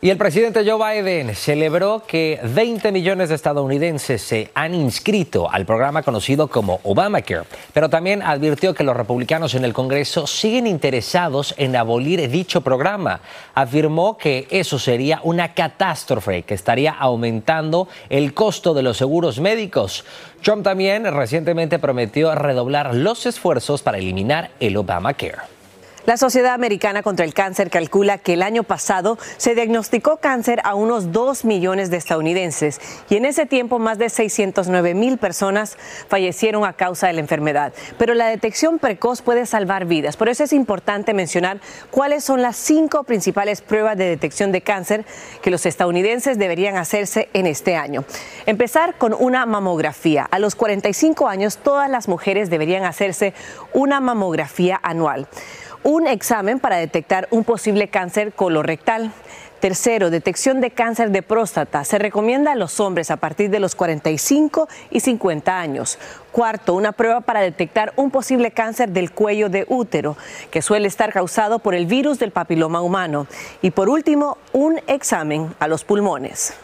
Y 0.02 0.10
el 0.10 0.18
presidente 0.18 0.70
Joe 0.70 1.02
Biden 1.02 1.34
celebró 1.34 2.04
que 2.06 2.40
20 2.44 2.92
millones 2.92 3.30
de 3.30 3.36
estadounidenses 3.36 4.22
se 4.22 4.52
han 4.54 4.75
inscrito 4.75 5.50
al 5.50 5.66
programa 5.66 6.04
conocido 6.04 6.48
como 6.48 6.82
Obamacare, 6.84 7.46
pero 7.74 7.90
también 7.90 8.22
advirtió 8.22 8.74
que 8.74 8.84
los 8.84 8.96
republicanos 8.96 9.56
en 9.56 9.64
el 9.64 9.74
Congreso 9.74 10.28
siguen 10.28 10.68
interesados 10.68 11.56
en 11.58 11.75
abolir 11.75 12.30
dicho 12.30 12.62
programa. 12.62 13.22
Afirmó 13.56 14.18
que 14.18 14.48
eso 14.52 14.78
sería 14.78 15.22
una 15.24 15.54
catástrofe 15.54 16.44
que 16.44 16.54
estaría 16.54 16.92
aumentando 16.92 17.88
el 18.10 18.34
costo 18.34 18.74
de 18.74 18.84
los 18.84 18.98
seguros 18.98 19.40
médicos. 19.40 20.04
Trump 20.44 20.64
también 20.64 21.06
recientemente 21.06 21.80
prometió 21.80 22.36
redoblar 22.36 22.94
los 22.94 23.25
esfuerzos 23.25 23.82
para 23.82 23.98
eliminar 23.98 24.52
el 24.60 24.75
Obamacare. 24.78 25.55
La 26.06 26.18
Sociedad 26.18 26.54
Americana 26.54 27.02
contra 27.02 27.26
el 27.26 27.34
Cáncer 27.34 27.72
calcula 27.72 28.20
que 28.20 28.34
el 28.34 28.44
año 28.44 28.62
pasado 28.62 29.18
se 29.38 29.56
diagnosticó 29.56 30.18
cáncer 30.18 30.62
a 30.64 30.76
unos 30.76 31.12
2 31.12 31.46
millones 31.46 31.90
de 31.90 31.98
estadounidenses 31.98 32.80
y 33.10 33.16
en 33.16 33.26
ese 33.26 33.48
tiempo 33.48 33.80
más 33.80 33.98
de 33.98 34.12
609 34.12 34.94
mil 34.94 35.18
personas 35.18 35.78
fallecieron 36.08 36.64
a 36.64 36.74
causa 36.74 37.08
de 37.08 37.14
la 37.14 37.22
enfermedad. 37.22 37.74
Pero 37.98 38.14
la 38.14 38.28
detección 38.28 38.78
precoz 38.78 39.24
puede 39.24 39.48
salvar 39.48 39.86
vidas. 39.86 40.16
Por 40.16 40.30
eso 40.30 40.44
es 40.44 40.54
importante 40.54 41.16
mencionar 41.16 41.60
cuáles 41.90 42.24
son 42.24 42.44
las 42.44 42.56
cinco 42.56 43.04
principales 43.04 43.62
pruebas 43.62 43.98
de 43.98 44.06
detección 44.06 44.52
de 44.52 44.62
cáncer 44.62 45.06
que 45.42 45.50
los 45.50 45.66
estadounidenses 45.66 46.38
deberían 46.38 46.78
hacerse 46.78 47.30
en 47.34 47.48
este 47.48 47.78
año. 47.78 48.06
Empezar 48.46 49.00
con 49.00 49.16
una 49.18 49.48
mamografía. 49.48 50.28
A 50.30 50.38
los 50.38 50.54
45 50.54 51.28
años 51.28 51.58
todas 51.58 51.90
las 51.90 52.08
mujeres 52.08 52.52
deberían 52.52 52.84
hacerse 52.84 53.34
una 53.74 54.02
mamografía 54.02 54.80
anual 54.84 55.28
un 55.86 56.08
examen 56.08 56.60
para 56.60 56.77
detectar 56.77 57.27
un 57.30 57.44
posible 57.44 57.89
cáncer 57.89 58.34
colorectal. 58.34 59.12
Tercero, 59.60 60.10
detección 60.10 60.60
de 60.60 60.72
cáncer 60.72 61.12
de 61.12 61.22
próstata. 61.22 61.84
Se 61.86 62.00
recomienda 62.00 62.54
a 62.54 62.56
los 62.56 62.80
hombres 62.80 63.12
a 63.12 63.18
partir 63.18 63.51
de 63.51 63.60
los 63.60 63.75
45 63.75 64.68
y 64.89 65.00
50 65.01 65.60
años. 65.60 66.00
Cuarto, 66.32 66.74
una 66.74 66.92
prueba 66.92 67.22
para 67.22 67.42
detectar 67.42 67.94
un 67.98 68.10
posible 68.10 68.50
cáncer 68.50 68.89
del 68.89 69.12
cuello 69.12 69.48
de 69.48 69.65
útero, 69.70 70.18
que 70.50 70.63
suele 70.63 70.88
estar 70.88 71.13
causado 71.13 71.60
por 71.60 71.75
el 71.75 71.86
virus 71.86 72.18
del 72.18 72.32
papiloma 72.32 72.82
humano. 72.82 73.27
Y 73.62 73.70
por 73.70 73.88
último, 73.88 74.39
un 74.54 74.82
examen 74.88 75.54
a 75.60 75.68
los 75.68 75.84
pulmones. 75.84 76.56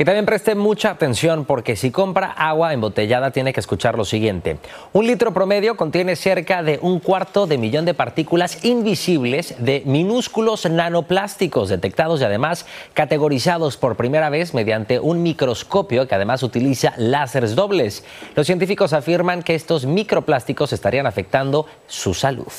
Y 0.00 0.04
también 0.04 0.26
preste 0.26 0.54
mucha 0.54 0.90
atención 0.90 1.44
porque 1.44 1.74
si 1.74 1.90
compra 1.90 2.30
agua 2.30 2.72
embotellada 2.72 3.32
tiene 3.32 3.52
que 3.52 3.58
escuchar 3.58 3.98
lo 3.98 4.04
siguiente. 4.04 4.58
Un 4.92 5.08
litro 5.08 5.34
promedio 5.34 5.76
contiene 5.76 6.14
cerca 6.14 6.62
de 6.62 6.78
un 6.80 7.00
cuarto 7.00 7.48
de 7.48 7.58
millón 7.58 7.84
de 7.84 7.94
partículas 7.94 8.64
invisibles 8.64 9.56
de 9.58 9.82
minúsculos 9.86 10.70
nanoplásticos 10.70 11.68
detectados 11.68 12.20
y 12.20 12.24
además 12.24 12.64
categorizados 12.94 13.76
por 13.76 13.96
primera 13.96 14.30
vez 14.30 14.54
mediante 14.54 15.00
un 15.00 15.20
microscopio 15.24 16.06
que 16.06 16.14
además 16.14 16.44
utiliza 16.44 16.94
láseres 16.96 17.56
dobles. 17.56 18.04
Los 18.36 18.46
científicos 18.46 18.92
afirman 18.92 19.42
que 19.42 19.56
estos 19.56 19.84
microplásticos 19.84 20.72
estarían 20.72 21.08
afectando 21.08 21.66
su 21.88 22.14
salud. 22.14 22.52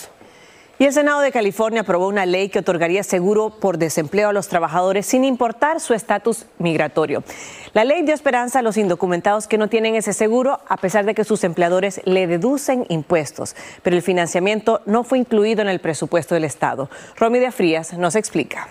Y 0.82 0.86
el 0.86 0.94
Senado 0.94 1.20
de 1.20 1.34
California 1.34 1.82
aprobó 1.82 2.08
una 2.08 2.26
ley 2.26 2.48
que 2.48 2.60
otorgaría 2.60 3.04
seguro 3.04 3.50
por 3.50 3.78
desempleo 3.78 4.30
a 4.30 4.34
los 4.34 4.48
trabajadores 4.48 5.06
sin 5.06 5.26
importar 5.26 5.82
su 5.82 5.94
estatus 5.94 6.46
migratorio. 6.58 7.22
La 7.74 7.84
ley 7.84 8.02
dio 8.04 8.16
esperanza 8.16 8.60
a 8.60 8.62
los 8.62 8.78
indocumentados 8.78 9.48
que 9.48 9.58
no 9.58 9.68
tienen 9.68 9.96
ese 9.96 10.14
seguro, 10.14 10.62
a 10.70 10.78
pesar 10.78 11.04
de 11.04 11.14
que 11.14 11.26
sus 11.26 11.44
empleadores 11.44 12.00
le 12.06 12.28
deducen 12.28 12.86
impuestos. 12.88 13.58
Pero 13.84 13.98
el 13.98 14.02
financiamiento 14.02 14.80
no 14.86 15.04
fue 15.04 15.18
incluido 15.18 15.62
en 15.62 15.68
el 15.68 15.82
presupuesto 15.82 16.34
del 16.34 16.46
Estado. 16.46 16.90
Romy 17.18 17.40
de 17.40 17.52
Frías 17.52 17.92
nos 17.92 18.16
explica. 18.16 18.70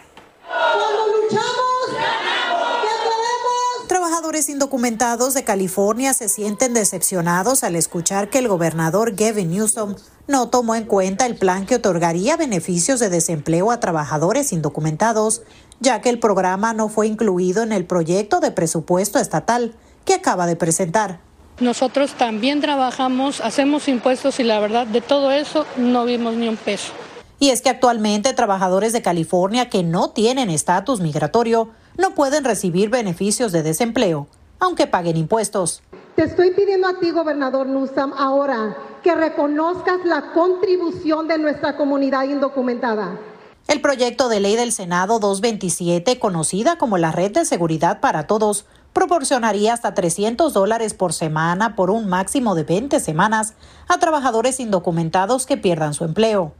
Trabajadores 4.38 4.54
indocumentados 4.54 5.34
de 5.34 5.42
California 5.42 6.14
se 6.14 6.28
sienten 6.28 6.72
decepcionados 6.72 7.64
al 7.64 7.74
escuchar 7.74 8.30
que 8.30 8.38
el 8.38 8.46
gobernador 8.46 9.16
Gavin 9.16 9.50
Newsom 9.50 9.96
no 10.28 10.48
tomó 10.48 10.76
en 10.76 10.84
cuenta 10.84 11.26
el 11.26 11.34
plan 11.34 11.66
que 11.66 11.74
otorgaría 11.74 12.36
beneficios 12.36 13.00
de 13.00 13.08
desempleo 13.08 13.72
a 13.72 13.80
trabajadores 13.80 14.52
indocumentados, 14.52 15.42
ya 15.80 16.00
que 16.00 16.08
el 16.08 16.20
programa 16.20 16.72
no 16.72 16.88
fue 16.88 17.08
incluido 17.08 17.64
en 17.64 17.72
el 17.72 17.84
proyecto 17.84 18.38
de 18.38 18.52
presupuesto 18.52 19.18
estatal 19.18 19.74
que 20.04 20.14
acaba 20.14 20.46
de 20.46 20.54
presentar. 20.54 21.18
Nosotros 21.58 22.12
también 22.12 22.60
trabajamos, 22.60 23.40
hacemos 23.40 23.88
impuestos 23.88 24.38
y 24.38 24.44
la 24.44 24.60
verdad 24.60 24.86
de 24.86 25.00
todo 25.00 25.32
eso 25.32 25.66
no 25.76 26.04
vimos 26.04 26.36
ni 26.36 26.46
un 26.46 26.56
peso. 26.56 26.92
Y 27.40 27.50
es 27.50 27.60
que 27.60 27.70
actualmente 27.70 28.32
trabajadores 28.34 28.92
de 28.92 29.02
California 29.02 29.68
que 29.68 29.82
no 29.82 30.10
tienen 30.10 30.48
estatus 30.48 31.00
migratorio 31.00 31.70
no 31.98 32.14
pueden 32.14 32.44
recibir 32.44 32.88
beneficios 32.88 33.52
de 33.52 33.62
desempleo, 33.62 34.28
aunque 34.60 34.86
paguen 34.86 35.16
impuestos. 35.16 35.82
Te 36.14 36.24
estoy 36.24 36.52
pidiendo 36.52 36.88
a 36.88 36.98
ti, 36.98 37.10
gobernador 37.10 37.66
Newsom, 37.66 38.12
ahora 38.16 38.76
que 39.02 39.14
reconozcas 39.14 40.04
la 40.04 40.32
contribución 40.32 41.28
de 41.28 41.38
nuestra 41.38 41.76
comunidad 41.76 42.24
indocumentada. 42.24 43.18
El 43.66 43.80
proyecto 43.82 44.28
de 44.28 44.40
ley 44.40 44.56
del 44.56 44.72
Senado 44.72 45.18
227, 45.18 46.18
conocida 46.18 46.78
como 46.78 46.96
la 46.96 47.12
Red 47.12 47.32
de 47.32 47.44
Seguridad 47.44 48.00
para 48.00 48.26
Todos, 48.26 48.64
proporcionaría 48.94 49.74
hasta 49.74 49.94
300 49.94 50.52
dólares 50.52 50.94
por 50.94 51.12
semana 51.12 51.76
por 51.76 51.90
un 51.90 52.08
máximo 52.08 52.54
de 52.54 52.64
20 52.64 52.98
semanas 52.98 53.54
a 53.86 53.98
trabajadores 53.98 54.58
indocumentados 54.58 55.46
que 55.46 55.56
pierdan 55.56 55.94
su 55.94 56.04
empleo. 56.04 56.54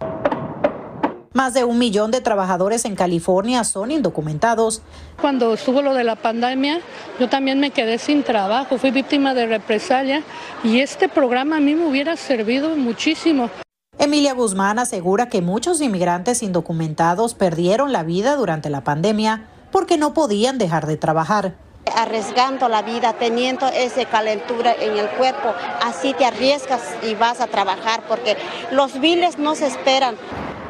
Más 1.38 1.54
de 1.54 1.62
un 1.62 1.78
millón 1.78 2.10
de 2.10 2.20
trabajadores 2.20 2.84
en 2.84 2.96
California 2.96 3.62
son 3.62 3.92
indocumentados. 3.92 4.82
Cuando 5.20 5.54
estuvo 5.54 5.82
lo 5.82 5.94
de 5.94 6.02
la 6.02 6.16
pandemia, 6.16 6.80
yo 7.20 7.28
también 7.28 7.60
me 7.60 7.70
quedé 7.70 7.98
sin 7.98 8.24
trabajo, 8.24 8.76
fui 8.76 8.90
víctima 8.90 9.34
de 9.34 9.46
represalia 9.46 10.24
y 10.64 10.80
este 10.80 11.08
programa 11.08 11.58
a 11.58 11.60
mí 11.60 11.76
me 11.76 11.86
hubiera 11.86 12.16
servido 12.16 12.74
muchísimo. 12.74 13.50
Emilia 14.00 14.34
Guzmán 14.34 14.80
asegura 14.80 15.28
que 15.28 15.40
muchos 15.40 15.80
inmigrantes 15.80 16.42
indocumentados 16.42 17.34
perdieron 17.34 17.92
la 17.92 18.02
vida 18.02 18.34
durante 18.34 18.68
la 18.68 18.82
pandemia 18.82 19.46
porque 19.70 19.96
no 19.96 20.14
podían 20.14 20.58
dejar 20.58 20.88
de 20.88 20.96
trabajar 20.96 21.54
arriesgando 21.96 22.68
la 22.68 22.82
vida, 22.82 23.14
teniendo 23.14 23.66
esa 23.68 24.04
calentura 24.04 24.74
en 24.78 24.96
el 24.98 25.08
cuerpo, 25.10 25.54
así 25.82 26.14
te 26.14 26.26
arriesgas 26.26 26.82
y 27.02 27.14
vas 27.14 27.40
a 27.40 27.46
trabajar 27.46 28.02
porque 28.06 28.36
los 28.70 29.00
viles 29.00 29.38
no 29.38 29.54
se 29.54 29.66
esperan. 29.66 30.16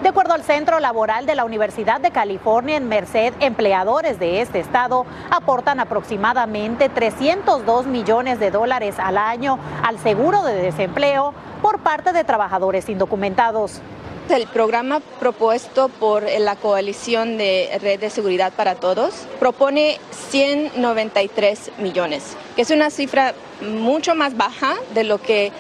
De 0.03 0.11
acuerdo 0.11 0.35
al 0.35 0.45
Centro 0.45 0.79
Laboral 0.79 1.27
de 1.27 1.35
la 1.35 1.45
Universidad 1.45 2.01
de 2.01 2.13
California 2.13 2.77
en 2.77 2.89
Merced, 2.89 3.35
empleadores 3.41 4.21
de 4.21 4.41
este 4.41 4.61
estado 4.61 5.05
aportan 5.29 5.81
aproximadamente 5.81 6.89
302 6.89 7.87
millones 7.87 8.39
de 8.39 8.53
dólares 8.53 8.95
al 9.01 9.19
año 9.19 9.59
al 9.83 9.99
seguro 9.99 10.45
de 10.45 10.55
desempleo 10.55 11.35
por 11.61 11.81
parte 11.81 12.13
de 12.13 12.23
trabajadores 12.23 12.89
indocumentados. 12.89 13.81
El 14.29 14.47
programa 14.47 15.01
propuesto 15.19 15.89
por 15.89 16.23
la 16.39 16.55
Coalición 16.55 17.37
de 17.37 17.77
Red 17.83 17.99
de 17.99 18.11
Seguridad 18.11 18.53
para 18.53 18.77
Todos 18.77 19.27
propone 19.41 19.99
193 20.31 21.73
millones, 21.79 22.37
que 22.55 22.63
es 22.63 22.71
una 22.71 22.91
cifra 22.91 23.35
mucho 23.63 24.15
más 24.15 24.37
baja 24.37 24.77
de 24.95 25.03
lo 25.03 25.21
que 25.21 25.51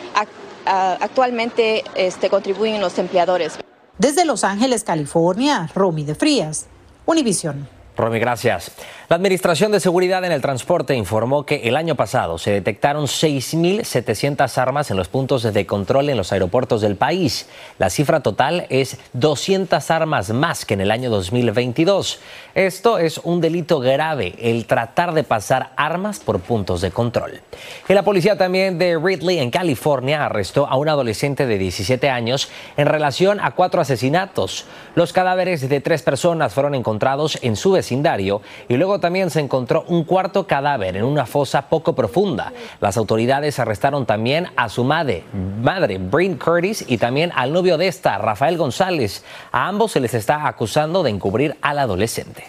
actualmente 0.64 1.82
este, 1.96 2.30
contribuyen 2.30 2.80
los 2.80 2.98
empleadores. 2.98 3.58
Desde 3.98 4.24
Los 4.24 4.44
Ángeles, 4.44 4.84
California, 4.84 5.68
Romy 5.74 6.04
de 6.04 6.14
Frías, 6.14 6.66
Univisión. 7.04 7.68
Romy, 7.98 8.20
gracias. 8.20 8.70
La 9.08 9.16
Administración 9.16 9.72
de 9.72 9.80
Seguridad 9.80 10.24
en 10.24 10.30
el 10.30 10.40
Transporte 10.40 10.94
informó 10.94 11.44
que 11.44 11.62
el 11.64 11.76
año 11.76 11.96
pasado 11.96 12.38
se 12.38 12.52
detectaron 12.52 13.06
6.700 13.06 14.56
armas 14.58 14.90
en 14.92 14.96
los 14.96 15.08
puntos 15.08 15.42
de 15.42 15.66
control 15.66 16.08
en 16.08 16.16
los 16.16 16.32
aeropuertos 16.32 16.80
del 16.80 16.94
país. 16.94 17.48
La 17.78 17.90
cifra 17.90 18.20
total 18.20 18.66
es 18.68 18.98
200 19.14 19.90
armas 19.90 20.30
más 20.30 20.64
que 20.64 20.74
en 20.74 20.82
el 20.82 20.92
año 20.92 21.10
2022. 21.10 22.20
Esto 22.54 22.98
es 22.98 23.18
un 23.18 23.40
delito 23.40 23.80
grave, 23.80 24.34
el 24.38 24.66
tratar 24.66 25.12
de 25.12 25.24
pasar 25.24 25.72
armas 25.76 26.20
por 26.20 26.38
puntos 26.40 26.80
de 26.80 26.90
control. 26.92 27.40
Y 27.88 27.94
la 27.94 28.02
policía 28.02 28.38
también 28.38 28.78
de 28.78 28.96
Ridley, 28.96 29.38
en 29.38 29.50
California, 29.50 30.24
arrestó 30.24 30.66
a 30.66 30.76
un 30.76 30.88
adolescente 30.88 31.46
de 31.46 31.58
17 31.58 32.10
años 32.10 32.48
en 32.76 32.86
relación 32.86 33.40
a 33.40 33.52
cuatro 33.52 33.80
asesinatos. 33.80 34.66
Los 34.94 35.12
cadáveres 35.12 35.68
de 35.68 35.80
tres 35.80 36.02
personas 36.02 36.52
fueron 36.52 36.74
encontrados 36.74 37.38
en 37.42 37.56
su 37.56 37.72
y 37.90 38.76
luego 38.76 39.00
también 39.00 39.30
se 39.30 39.40
encontró 39.40 39.84
un 39.88 40.04
cuarto 40.04 40.46
cadáver 40.46 40.96
en 40.96 41.04
una 41.04 41.26
fosa 41.26 41.68
poco 41.68 41.94
profunda. 41.94 42.52
Las 42.80 42.96
autoridades 42.96 43.58
arrestaron 43.58 44.06
también 44.06 44.48
a 44.56 44.68
su 44.68 44.84
madre, 44.84 45.24
madre 45.62 45.98
Curtis, 46.36 46.84
y 46.86 46.98
también 46.98 47.32
al 47.34 47.52
novio 47.52 47.78
de 47.78 47.88
esta, 47.88 48.18
Rafael 48.18 48.56
González. 48.56 49.24
A 49.52 49.68
ambos 49.68 49.92
se 49.92 50.00
les 50.00 50.14
está 50.14 50.46
acusando 50.46 51.02
de 51.02 51.10
encubrir 51.10 51.56
al 51.62 51.78
adolescente. 51.78 52.44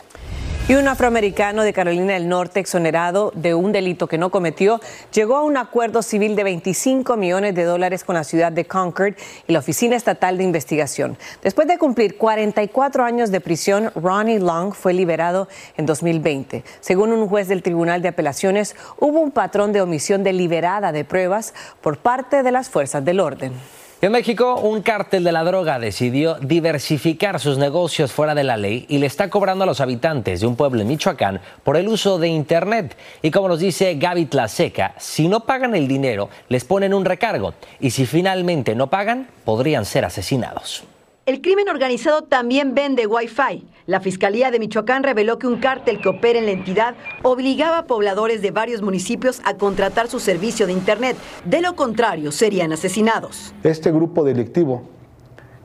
Y 0.69 0.75
un 0.75 0.87
afroamericano 0.87 1.63
de 1.63 1.73
Carolina 1.73 2.13
del 2.13 2.29
Norte, 2.29 2.59
exonerado 2.59 3.31
de 3.33 3.55
un 3.55 3.71
delito 3.71 4.05
que 4.05 4.19
no 4.19 4.29
cometió, 4.29 4.79
llegó 5.11 5.37
a 5.37 5.41
un 5.41 5.57
acuerdo 5.57 6.03
civil 6.03 6.35
de 6.35 6.43
25 6.43 7.17
millones 7.17 7.55
de 7.55 7.63
dólares 7.63 8.03
con 8.03 8.13
la 8.13 8.23
ciudad 8.23 8.51
de 8.51 8.65
Concord 8.65 9.15
y 9.47 9.53
la 9.53 9.57
Oficina 9.57 9.95
Estatal 9.95 10.37
de 10.37 10.43
Investigación. 10.43 11.17
Después 11.41 11.67
de 11.67 11.79
cumplir 11.79 12.17
44 12.17 13.03
años 13.03 13.31
de 13.31 13.41
prisión, 13.41 13.91
Ronnie 13.95 14.37
Long 14.37 14.75
fue 14.75 14.93
liberado 14.93 15.47
en 15.75 15.87
2020. 15.87 16.63
Según 16.81 17.13
un 17.13 17.27
juez 17.27 17.47
del 17.47 17.63
Tribunal 17.63 18.03
de 18.03 18.09
Apelaciones, 18.09 18.75
hubo 18.99 19.21
un 19.21 19.31
patrón 19.31 19.73
de 19.73 19.81
omisión 19.81 20.21
deliberada 20.21 20.91
de 20.91 21.03
pruebas 21.03 21.55
por 21.81 21.97
parte 21.97 22.43
de 22.43 22.51
las 22.51 22.69
fuerzas 22.69 23.03
del 23.03 23.21
orden. 23.21 23.53
En 24.01 24.13
México, 24.13 24.55
un 24.55 24.81
cártel 24.81 25.25
de 25.25 25.33
la 25.33 25.43
droga 25.43 25.77
decidió 25.77 26.35
diversificar 26.35 27.37
sus 27.37 27.57
negocios 27.57 28.13
fuera 28.13 28.33
de 28.33 28.45
la 28.45 28.55
ley 28.55 28.85
y 28.87 28.97
le 28.97 29.05
está 29.05 29.29
cobrando 29.29 29.65
a 29.65 29.67
los 29.67 29.81
habitantes 29.81 30.39
de 30.39 30.47
un 30.47 30.55
pueblo 30.55 30.81
en 30.81 30.87
Michoacán 30.87 31.41
por 31.65 31.75
el 31.75 31.89
uso 31.89 32.17
de 32.17 32.29
Internet. 32.29 32.95
Y 33.21 33.29
como 33.29 33.49
nos 33.49 33.59
dice 33.59 33.95
Gaby 33.95 34.27
Tlaseca, 34.27 34.93
si 34.97 35.27
no 35.27 35.41
pagan 35.41 35.75
el 35.75 35.89
dinero, 35.89 36.29
les 36.47 36.63
ponen 36.63 36.93
un 36.93 37.03
recargo. 37.03 37.55
Y 37.81 37.89
si 37.89 38.05
finalmente 38.05 38.73
no 38.73 38.89
pagan, 38.89 39.27
podrían 39.43 39.83
ser 39.83 40.05
asesinados. 40.05 40.85
El 41.29 41.41
crimen 41.41 41.69
organizado 41.69 42.23
también 42.23 42.73
vende 42.73 43.05
Wi-Fi. 43.05 43.63
La 43.85 43.99
Fiscalía 43.99 44.49
de 44.49 44.57
Michoacán 44.57 45.03
reveló 45.03 45.37
que 45.37 45.45
un 45.45 45.59
cártel 45.59 46.01
que 46.01 46.09
opera 46.09 46.39
en 46.39 46.47
la 46.47 46.53
entidad 46.53 46.95
obligaba 47.21 47.77
a 47.77 47.85
pobladores 47.85 48.41
de 48.41 48.49
varios 48.49 48.81
municipios 48.81 49.39
a 49.45 49.53
contratar 49.53 50.07
su 50.07 50.19
servicio 50.19 50.65
de 50.65 50.73
Internet. 50.73 51.17
De 51.45 51.61
lo 51.61 51.75
contrario, 51.75 52.31
serían 52.31 52.73
asesinados. 52.73 53.53
Este 53.61 53.91
grupo 53.91 54.23
delictivo 54.23 54.89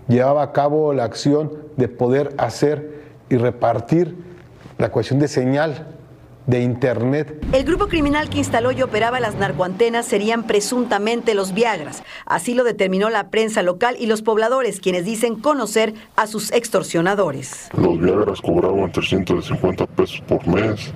llevaba 0.06 0.42
a 0.42 0.52
cabo 0.52 0.92
la 0.92 1.04
acción 1.04 1.50
de 1.78 1.88
poder 1.88 2.34
hacer 2.36 3.00
y 3.30 3.36
repartir 3.36 4.14
la 4.76 4.92
cuestión 4.92 5.18
de 5.18 5.28
señal 5.28 5.93
de 6.46 6.60
Internet. 6.60 7.44
El 7.52 7.64
grupo 7.64 7.88
criminal 7.88 8.28
que 8.28 8.38
instaló 8.38 8.72
y 8.72 8.82
operaba 8.82 9.20
las 9.20 9.36
narcoantenas 9.36 10.06
serían 10.06 10.46
presuntamente 10.46 11.34
los 11.34 11.54
Viagras. 11.54 12.02
Así 12.26 12.54
lo 12.54 12.64
determinó 12.64 13.10
la 13.10 13.30
prensa 13.30 13.62
local 13.62 13.96
y 13.98 14.06
los 14.06 14.22
pobladores, 14.22 14.80
quienes 14.80 15.04
dicen 15.04 15.36
conocer 15.36 15.94
a 16.16 16.26
sus 16.26 16.52
extorsionadores. 16.52 17.68
Los 17.76 17.98
Viagras 17.98 18.40
cobraban 18.40 18.92
350 18.92 19.86
pesos 19.86 20.20
por 20.28 20.46
mes 20.46 20.92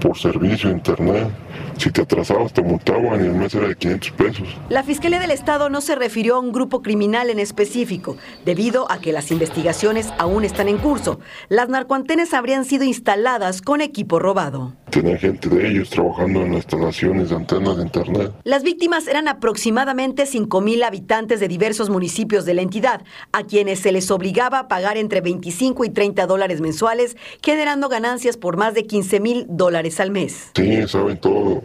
por 0.00 0.16
servicio 0.16 0.68
de 0.68 0.76
Internet. 0.76 1.28
Si 1.78 1.90
te 1.90 2.02
atrasabas, 2.02 2.52
te 2.52 2.62
multaban 2.62 3.22
y 3.22 3.26
el 3.26 3.34
mes 3.34 3.54
era 3.54 3.68
de 3.68 3.76
500 3.76 4.10
pesos. 4.12 4.48
La 4.68 4.82
Fiscalía 4.82 5.20
del 5.20 5.30
Estado 5.30 5.68
no 5.68 5.80
se 5.80 5.94
refirió 5.94 6.36
a 6.36 6.40
un 6.40 6.52
grupo 6.52 6.82
criminal 6.82 7.28
en 7.28 7.38
específico, 7.38 8.16
debido 8.44 8.90
a 8.90 8.98
que 8.98 9.12
las 9.12 9.30
investigaciones 9.30 10.12
aún 10.18 10.44
están 10.44 10.68
en 10.68 10.78
curso. 10.78 11.20
Las 11.48 11.68
narcoantenas 11.68 12.32
habrían 12.34 12.64
sido 12.64 12.84
instaladas 12.84 13.60
con 13.62 13.80
equipo 13.80 14.18
robado. 14.18 14.74
Tenía 14.96 15.18
gente 15.18 15.50
de 15.50 15.68
ellos 15.68 15.90
trabajando 15.90 16.40
en 16.40 16.52
las 16.52 16.56
instalaciones 16.64 17.28
de 17.28 17.36
antenas 17.36 17.76
de 17.76 17.82
Internet. 17.82 18.32
Las 18.44 18.62
víctimas 18.62 19.06
eran 19.06 19.28
aproximadamente 19.28 20.22
5.000 20.22 20.82
habitantes 20.86 21.38
de 21.38 21.48
diversos 21.48 21.90
municipios 21.90 22.46
de 22.46 22.54
la 22.54 22.62
entidad, 22.62 23.02
a 23.30 23.42
quienes 23.42 23.80
se 23.80 23.92
les 23.92 24.10
obligaba 24.10 24.58
a 24.58 24.68
pagar 24.68 24.96
entre 24.96 25.20
25 25.20 25.84
y 25.84 25.90
30 25.90 26.26
dólares 26.26 26.62
mensuales, 26.62 27.18
generando 27.42 27.90
ganancias 27.90 28.38
por 28.38 28.56
más 28.56 28.72
de 28.72 28.86
15 28.86 29.20
mil 29.20 29.46
dólares 29.50 30.00
al 30.00 30.12
mes. 30.12 30.52
Sí, 30.56 30.88
saben 30.88 31.18
todo 31.18 31.62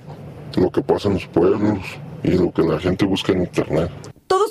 lo 0.58 0.70
que 0.70 0.82
pasa 0.82 1.08
en 1.08 1.14
los 1.14 1.28
pueblos 1.28 1.80
y 2.24 2.32
lo 2.32 2.52
que 2.52 2.64
la 2.64 2.82
gente 2.82 3.06
busca 3.06 3.32
en 3.32 3.44
Internet. 3.44 3.92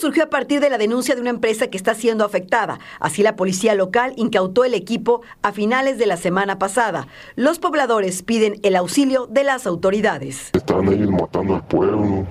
Surgió 0.00 0.24
a 0.24 0.30
partir 0.30 0.60
de 0.60 0.70
la 0.70 0.78
denuncia 0.78 1.14
de 1.14 1.20
una 1.20 1.28
empresa 1.28 1.66
que 1.66 1.76
está 1.76 1.94
siendo 1.94 2.24
afectada. 2.24 2.78
Así 3.00 3.22
la 3.22 3.36
policía 3.36 3.74
local 3.74 4.14
incautó 4.16 4.64
el 4.64 4.72
equipo 4.72 5.20
a 5.42 5.52
finales 5.52 5.98
de 5.98 6.06
la 6.06 6.16
semana 6.16 6.58
pasada. 6.58 7.06
Los 7.36 7.58
pobladores 7.58 8.22
piden 8.22 8.58
el 8.62 8.76
auxilio 8.76 9.26
de 9.26 9.44
las 9.44 9.66
autoridades. 9.66 10.52
Están 10.54 10.88
ellos 10.90 11.10
matando 11.10 11.56
al 11.56 11.66
pueblo 11.66 12.26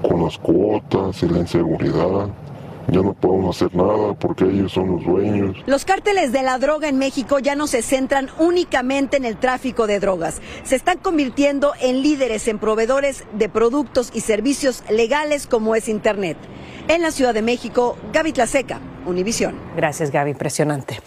con 0.00 0.22
las 0.22 0.38
cuotas 0.38 1.20
y 1.24 1.28
la 1.28 1.38
inseguridad 1.38 2.28
ya 2.88 3.00
no 3.00 3.14
podemos 3.14 3.56
hacer 3.56 3.74
nada 3.74 4.14
porque 4.14 4.44
ellos 4.44 4.72
son 4.72 4.92
los 4.92 5.04
dueños. 5.04 5.56
Los 5.66 5.84
cárteles 5.84 6.32
de 6.32 6.42
la 6.42 6.58
droga 6.58 6.88
en 6.88 6.98
México 6.98 7.38
ya 7.38 7.54
no 7.54 7.66
se 7.66 7.82
centran 7.82 8.30
únicamente 8.38 9.16
en 9.16 9.24
el 9.24 9.36
tráfico 9.36 9.86
de 9.86 10.00
drogas, 10.00 10.40
se 10.64 10.76
están 10.76 10.98
convirtiendo 10.98 11.72
en 11.80 12.02
líderes 12.02 12.48
en 12.48 12.58
proveedores 12.58 13.24
de 13.32 13.48
productos 13.48 14.10
y 14.14 14.20
servicios 14.20 14.84
legales 14.88 15.46
como 15.46 15.74
es 15.74 15.88
Internet. 15.88 16.36
En 16.88 17.02
la 17.02 17.10
Ciudad 17.10 17.34
de 17.34 17.42
México, 17.42 17.96
Gaby 18.12 18.32
Tlaseca, 18.32 18.80
Univisión. 19.06 19.56
Gracias, 19.76 20.10
Gaby, 20.10 20.30
impresionante. 20.30 21.00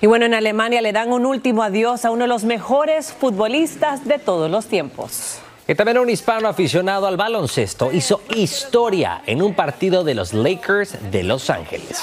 Y 0.00 0.06
bueno, 0.06 0.24
en 0.26 0.34
Alemania 0.34 0.80
le 0.80 0.92
dan 0.92 1.12
un 1.12 1.26
último 1.26 1.62
adiós 1.62 2.04
a 2.04 2.10
uno 2.10 2.22
de 2.22 2.28
los 2.28 2.44
mejores 2.44 3.12
futbolistas 3.12 4.06
de 4.06 4.18
todos 4.18 4.50
los 4.50 4.66
tiempos. 4.66 5.40
Y 5.70 5.74
también 5.76 5.98
un 5.98 6.10
hispano 6.10 6.48
aficionado 6.48 7.06
al 7.06 7.16
baloncesto 7.16 7.92
hizo 7.92 8.22
historia 8.34 9.22
en 9.24 9.40
un 9.40 9.54
partido 9.54 10.02
de 10.02 10.16
los 10.16 10.32
Lakers 10.32 11.12
de 11.12 11.22
Los 11.22 11.48
Ángeles. 11.48 12.02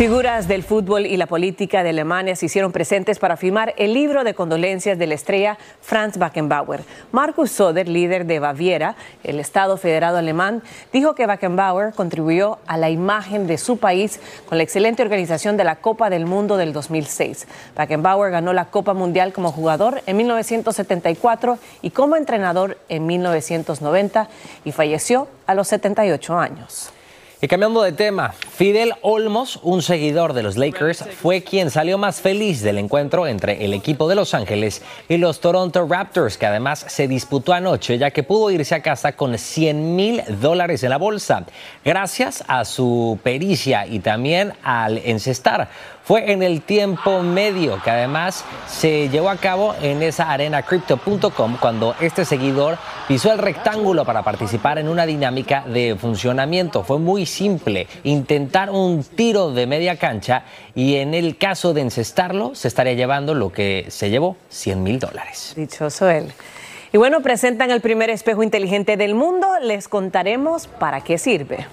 Figuras 0.00 0.48
del 0.48 0.62
fútbol 0.62 1.04
y 1.04 1.18
la 1.18 1.26
política 1.26 1.82
de 1.82 1.90
Alemania 1.90 2.34
se 2.34 2.46
hicieron 2.46 2.72
presentes 2.72 3.18
para 3.18 3.36
firmar 3.36 3.74
el 3.76 3.92
libro 3.92 4.24
de 4.24 4.32
condolencias 4.32 4.98
de 4.98 5.06
la 5.06 5.12
estrella 5.12 5.58
Franz 5.82 6.16
Beckenbauer. 6.16 6.84
Markus 7.12 7.50
Söder, 7.50 7.86
líder 7.86 8.24
de 8.24 8.38
Baviera, 8.38 8.96
el 9.24 9.38
Estado 9.38 9.76
federado 9.76 10.16
alemán, 10.16 10.62
dijo 10.90 11.14
que 11.14 11.26
Beckenbauer 11.26 11.92
contribuyó 11.92 12.60
a 12.66 12.78
la 12.78 12.88
imagen 12.88 13.46
de 13.46 13.58
su 13.58 13.76
país 13.76 14.20
con 14.48 14.56
la 14.56 14.64
excelente 14.64 15.02
organización 15.02 15.58
de 15.58 15.64
la 15.64 15.76
Copa 15.76 16.08
del 16.08 16.24
Mundo 16.24 16.56
del 16.56 16.72
2006. 16.72 17.46
Beckenbauer 17.76 18.32
ganó 18.32 18.54
la 18.54 18.70
Copa 18.70 18.94
Mundial 18.94 19.34
como 19.34 19.52
jugador 19.52 20.02
en 20.06 20.16
1974 20.16 21.58
y 21.82 21.90
como 21.90 22.16
entrenador 22.16 22.78
en 22.88 23.04
1990 23.04 24.30
y 24.64 24.72
falleció 24.72 25.28
a 25.46 25.54
los 25.54 25.68
78 25.68 26.38
años. 26.38 26.90
Y 27.42 27.48
cambiando 27.48 27.80
de 27.80 27.92
tema, 27.92 28.32
Fidel 28.32 28.92
Olmos, 29.00 29.60
un 29.62 29.80
seguidor 29.80 30.34
de 30.34 30.42
los 30.42 30.58
Lakers, 30.58 31.06
fue 31.22 31.42
quien 31.42 31.70
salió 31.70 31.96
más 31.96 32.20
feliz 32.20 32.60
del 32.60 32.76
encuentro 32.76 33.26
entre 33.26 33.64
el 33.64 33.72
equipo 33.72 34.10
de 34.10 34.14
Los 34.14 34.34
Ángeles 34.34 34.82
y 35.08 35.16
los 35.16 35.40
Toronto 35.40 35.86
Raptors, 35.88 36.36
que 36.36 36.44
además 36.44 36.84
se 36.86 37.08
disputó 37.08 37.54
anoche, 37.54 37.96
ya 37.96 38.10
que 38.10 38.24
pudo 38.24 38.50
irse 38.50 38.74
a 38.74 38.82
casa 38.82 39.12
con 39.12 39.38
100 39.38 39.96
mil 39.96 40.22
dólares 40.42 40.82
en 40.82 40.90
la 40.90 40.98
bolsa, 40.98 41.46
gracias 41.82 42.44
a 42.46 42.66
su 42.66 43.18
pericia 43.22 43.86
y 43.86 44.00
también 44.00 44.52
al 44.62 44.98
encestar. 44.98 45.70
Fue 46.10 46.32
en 46.32 46.42
el 46.42 46.62
tiempo 46.62 47.22
medio 47.22 47.80
que 47.84 47.88
además 47.88 48.44
se 48.66 49.08
llevó 49.10 49.30
a 49.30 49.36
cabo 49.36 49.76
en 49.80 50.02
esa 50.02 50.28
arena 50.28 50.60
crypto.com 50.64 51.56
cuando 51.60 51.94
este 52.00 52.24
seguidor 52.24 52.78
pisó 53.06 53.30
el 53.32 53.38
rectángulo 53.38 54.04
para 54.04 54.24
participar 54.24 54.80
en 54.80 54.88
una 54.88 55.06
dinámica 55.06 55.62
de 55.68 55.94
funcionamiento. 55.94 56.82
Fue 56.82 56.98
muy 56.98 57.26
simple, 57.26 57.86
intentar 58.02 58.70
un 58.70 59.04
tiro 59.04 59.52
de 59.52 59.68
media 59.68 60.00
cancha 60.00 60.42
y 60.74 60.96
en 60.96 61.14
el 61.14 61.38
caso 61.38 61.74
de 61.74 61.82
encestarlo 61.82 62.56
se 62.56 62.66
estaría 62.66 62.94
llevando 62.94 63.32
lo 63.32 63.52
que 63.52 63.86
se 63.88 64.10
llevó, 64.10 64.36
100 64.48 64.82
mil 64.82 64.98
dólares. 64.98 65.52
Dichoso 65.56 66.10
él. 66.10 66.32
Y 66.92 66.98
bueno, 66.98 67.20
presentan 67.20 67.70
el 67.70 67.80
primer 67.80 68.10
espejo 68.10 68.42
inteligente 68.42 68.96
del 68.96 69.14
mundo. 69.14 69.46
Les 69.62 69.86
contaremos 69.86 70.66
para 70.66 71.02
qué 71.02 71.18
sirve. 71.18 71.68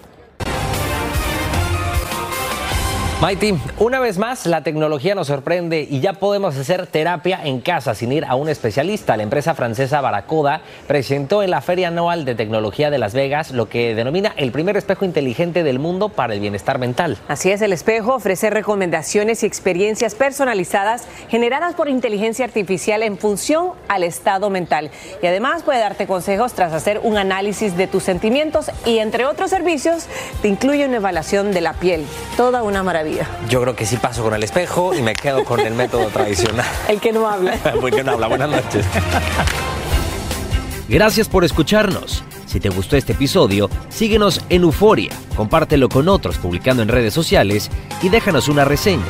Mighty, 3.20 3.56
una 3.80 4.00
vez 4.00 4.20
más 4.20 4.46
la 4.46 4.62
tecnología 4.62 5.16
nos 5.16 5.26
sorprende 5.26 5.88
y 5.90 6.02
ya 6.02 6.14
podemos 6.14 6.56
hacer 6.56 6.86
terapia 6.86 7.40
en 7.44 7.62
casa 7.62 7.96
sin 7.96 8.12
ir 8.12 8.24
a 8.26 8.36
un 8.36 8.48
especialista. 8.48 9.18
La 9.18 9.24
empresa 9.24 9.56
francesa 9.56 10.02
Baracoda 10.02 10.62
presentó 10.86 11.42
en 11.42 11.50
la 11.50 11.62
Feria 11.62 11.88
Anual 11.88 12.26
de 12.26 12.36
Tecnología 12.36 12.92
de 12.92 13.00
Las 13.00 13.16
Vegas 13.16 13.50
lo 13.50 13.70
que 13.70 13.96
denomina 13.96 14.34
el 14.38 14.52
primer 14.52 14.78
espejo 14.78 15.04
inteligente 15.04 15.64
del 15.64 15.80
mundo 15.80 16.10
para 16.10 16.36
el 16.36 16.40
bienestar 16.40 16.78
mental. 16.78 17.18
Así 17.28 17.50
es, 17.50 17.64
el 17.64 17.74
espejo 17.74 18.14
ofrece 18.14 18.52
recomendaciones 18.52 19.42
y 19.42 19.48
experiencias 19.48 20.14
personalizadas 20.14 21.08
generadas 21.28 21.74
por 21.74 21.90
inteligencia 21.90 22.46
artificial 22.46 23.02
en 23.02 23.18
función 23.18 23.72
al 23.88 24.04
estado 24.04 24.52
mental. 24.52 24.92
Y 25.24 25.26
además 25.26 25.64
puede 25.64 25.80
darte 25.80 26.06
consejos 26.06 26.54
tras 26.54 26.72
hacer 26.72 27.00
un 27.02 27.18
análisis 27.18 27.76
de 27.78 27.88
tus 27.88 28.04
sentimientos 28.04 28.70
y 28.86 29.00
entre 29.00 29.26
otros 29.26 29.50
servicios 29.50 30.06
te 30.44 30.50
incluye 30.50 30.86
una 30.86 30.98
evaluación 30.98 31.52
de 31.52 31.62
la 31.62 31.74
piel. 31.74 32.06
Toda 32.38 32.62
una 32.62 32.84
maravilla. 32.84 33.07
Yo 33.50 33.62
creo 33.62 33.76
que 33.76 33.86
sí 33.86 33.98
paso 33.98 34.24
con 34.24 34.34
el 34.34 34.44
espejo 34.44 34.94
y 34.94 35.02
me 35.02 35.14
quedo 35.14 35.44
con 35.44 35.60
el 35.60 35.74
método 35.74 36.08
tradicional. 36.14 36.66
El 36.88 37.00
que 37.00 37.12
no 37.12 37.28
habla. 37.28 37.54
El 37.84 37.92
que 37.92 38.04
no 38.04 38.14
habla. 38.14 38.28
Buenas 38.28 38.50
noches. 38.50 38.86
Gracias 40.90 41.28
por 41.28 41.44
escucharnos. 41.44 42.24
Si 42.46 42.62
te 42.62 42.70
gustó 42.70 42.96
este 42.96 43.12
episodio, 43.12 43.70
síguenos 43.90 44.42
en 44.50 44.64
Euforia, 44.64 45.12
compártelo 45.36 45.90
con 45.90 46.08
otros 46.08 46.38
publicando 46.38 46.82
en 46.82 46.88
redes 46.88 47.14
sociales 47.14 47.70
y 48.02 48.08
déjanos 48.08 48.48
una 48.48 48.64
reseña. 48.64 49.04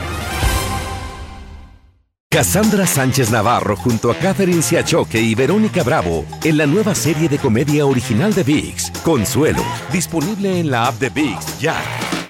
Cassandra 2.30 2.86
Sánchez 2.86 3.32
Navarro 3.32 3.76
junto 3.78 4.12
a 4.12 4.16
Catherine 4.16 4.62
Siachoque 4.62 5.22
y 5.22 5.34
Verónica 5.34 5.82
Bravo 5.84 6.26
en 6.44 6.58
la 6.58 6.66
nueva 6.66 6.94
serie 6.94 7.30
de 7.30 7.38
comedia 7.38 7.86
original 7.86 8.34
de 8.34 8.44
VIX, 8.44 8.92
Consuelo, 9.04 9.64
disponible 9.94 10.60
en 10.60 10.70
la 10.70 10.88
app 10.88 10.96
de 11.00 11.10
VIX 11.10 11.60
ya. 11.60 11.76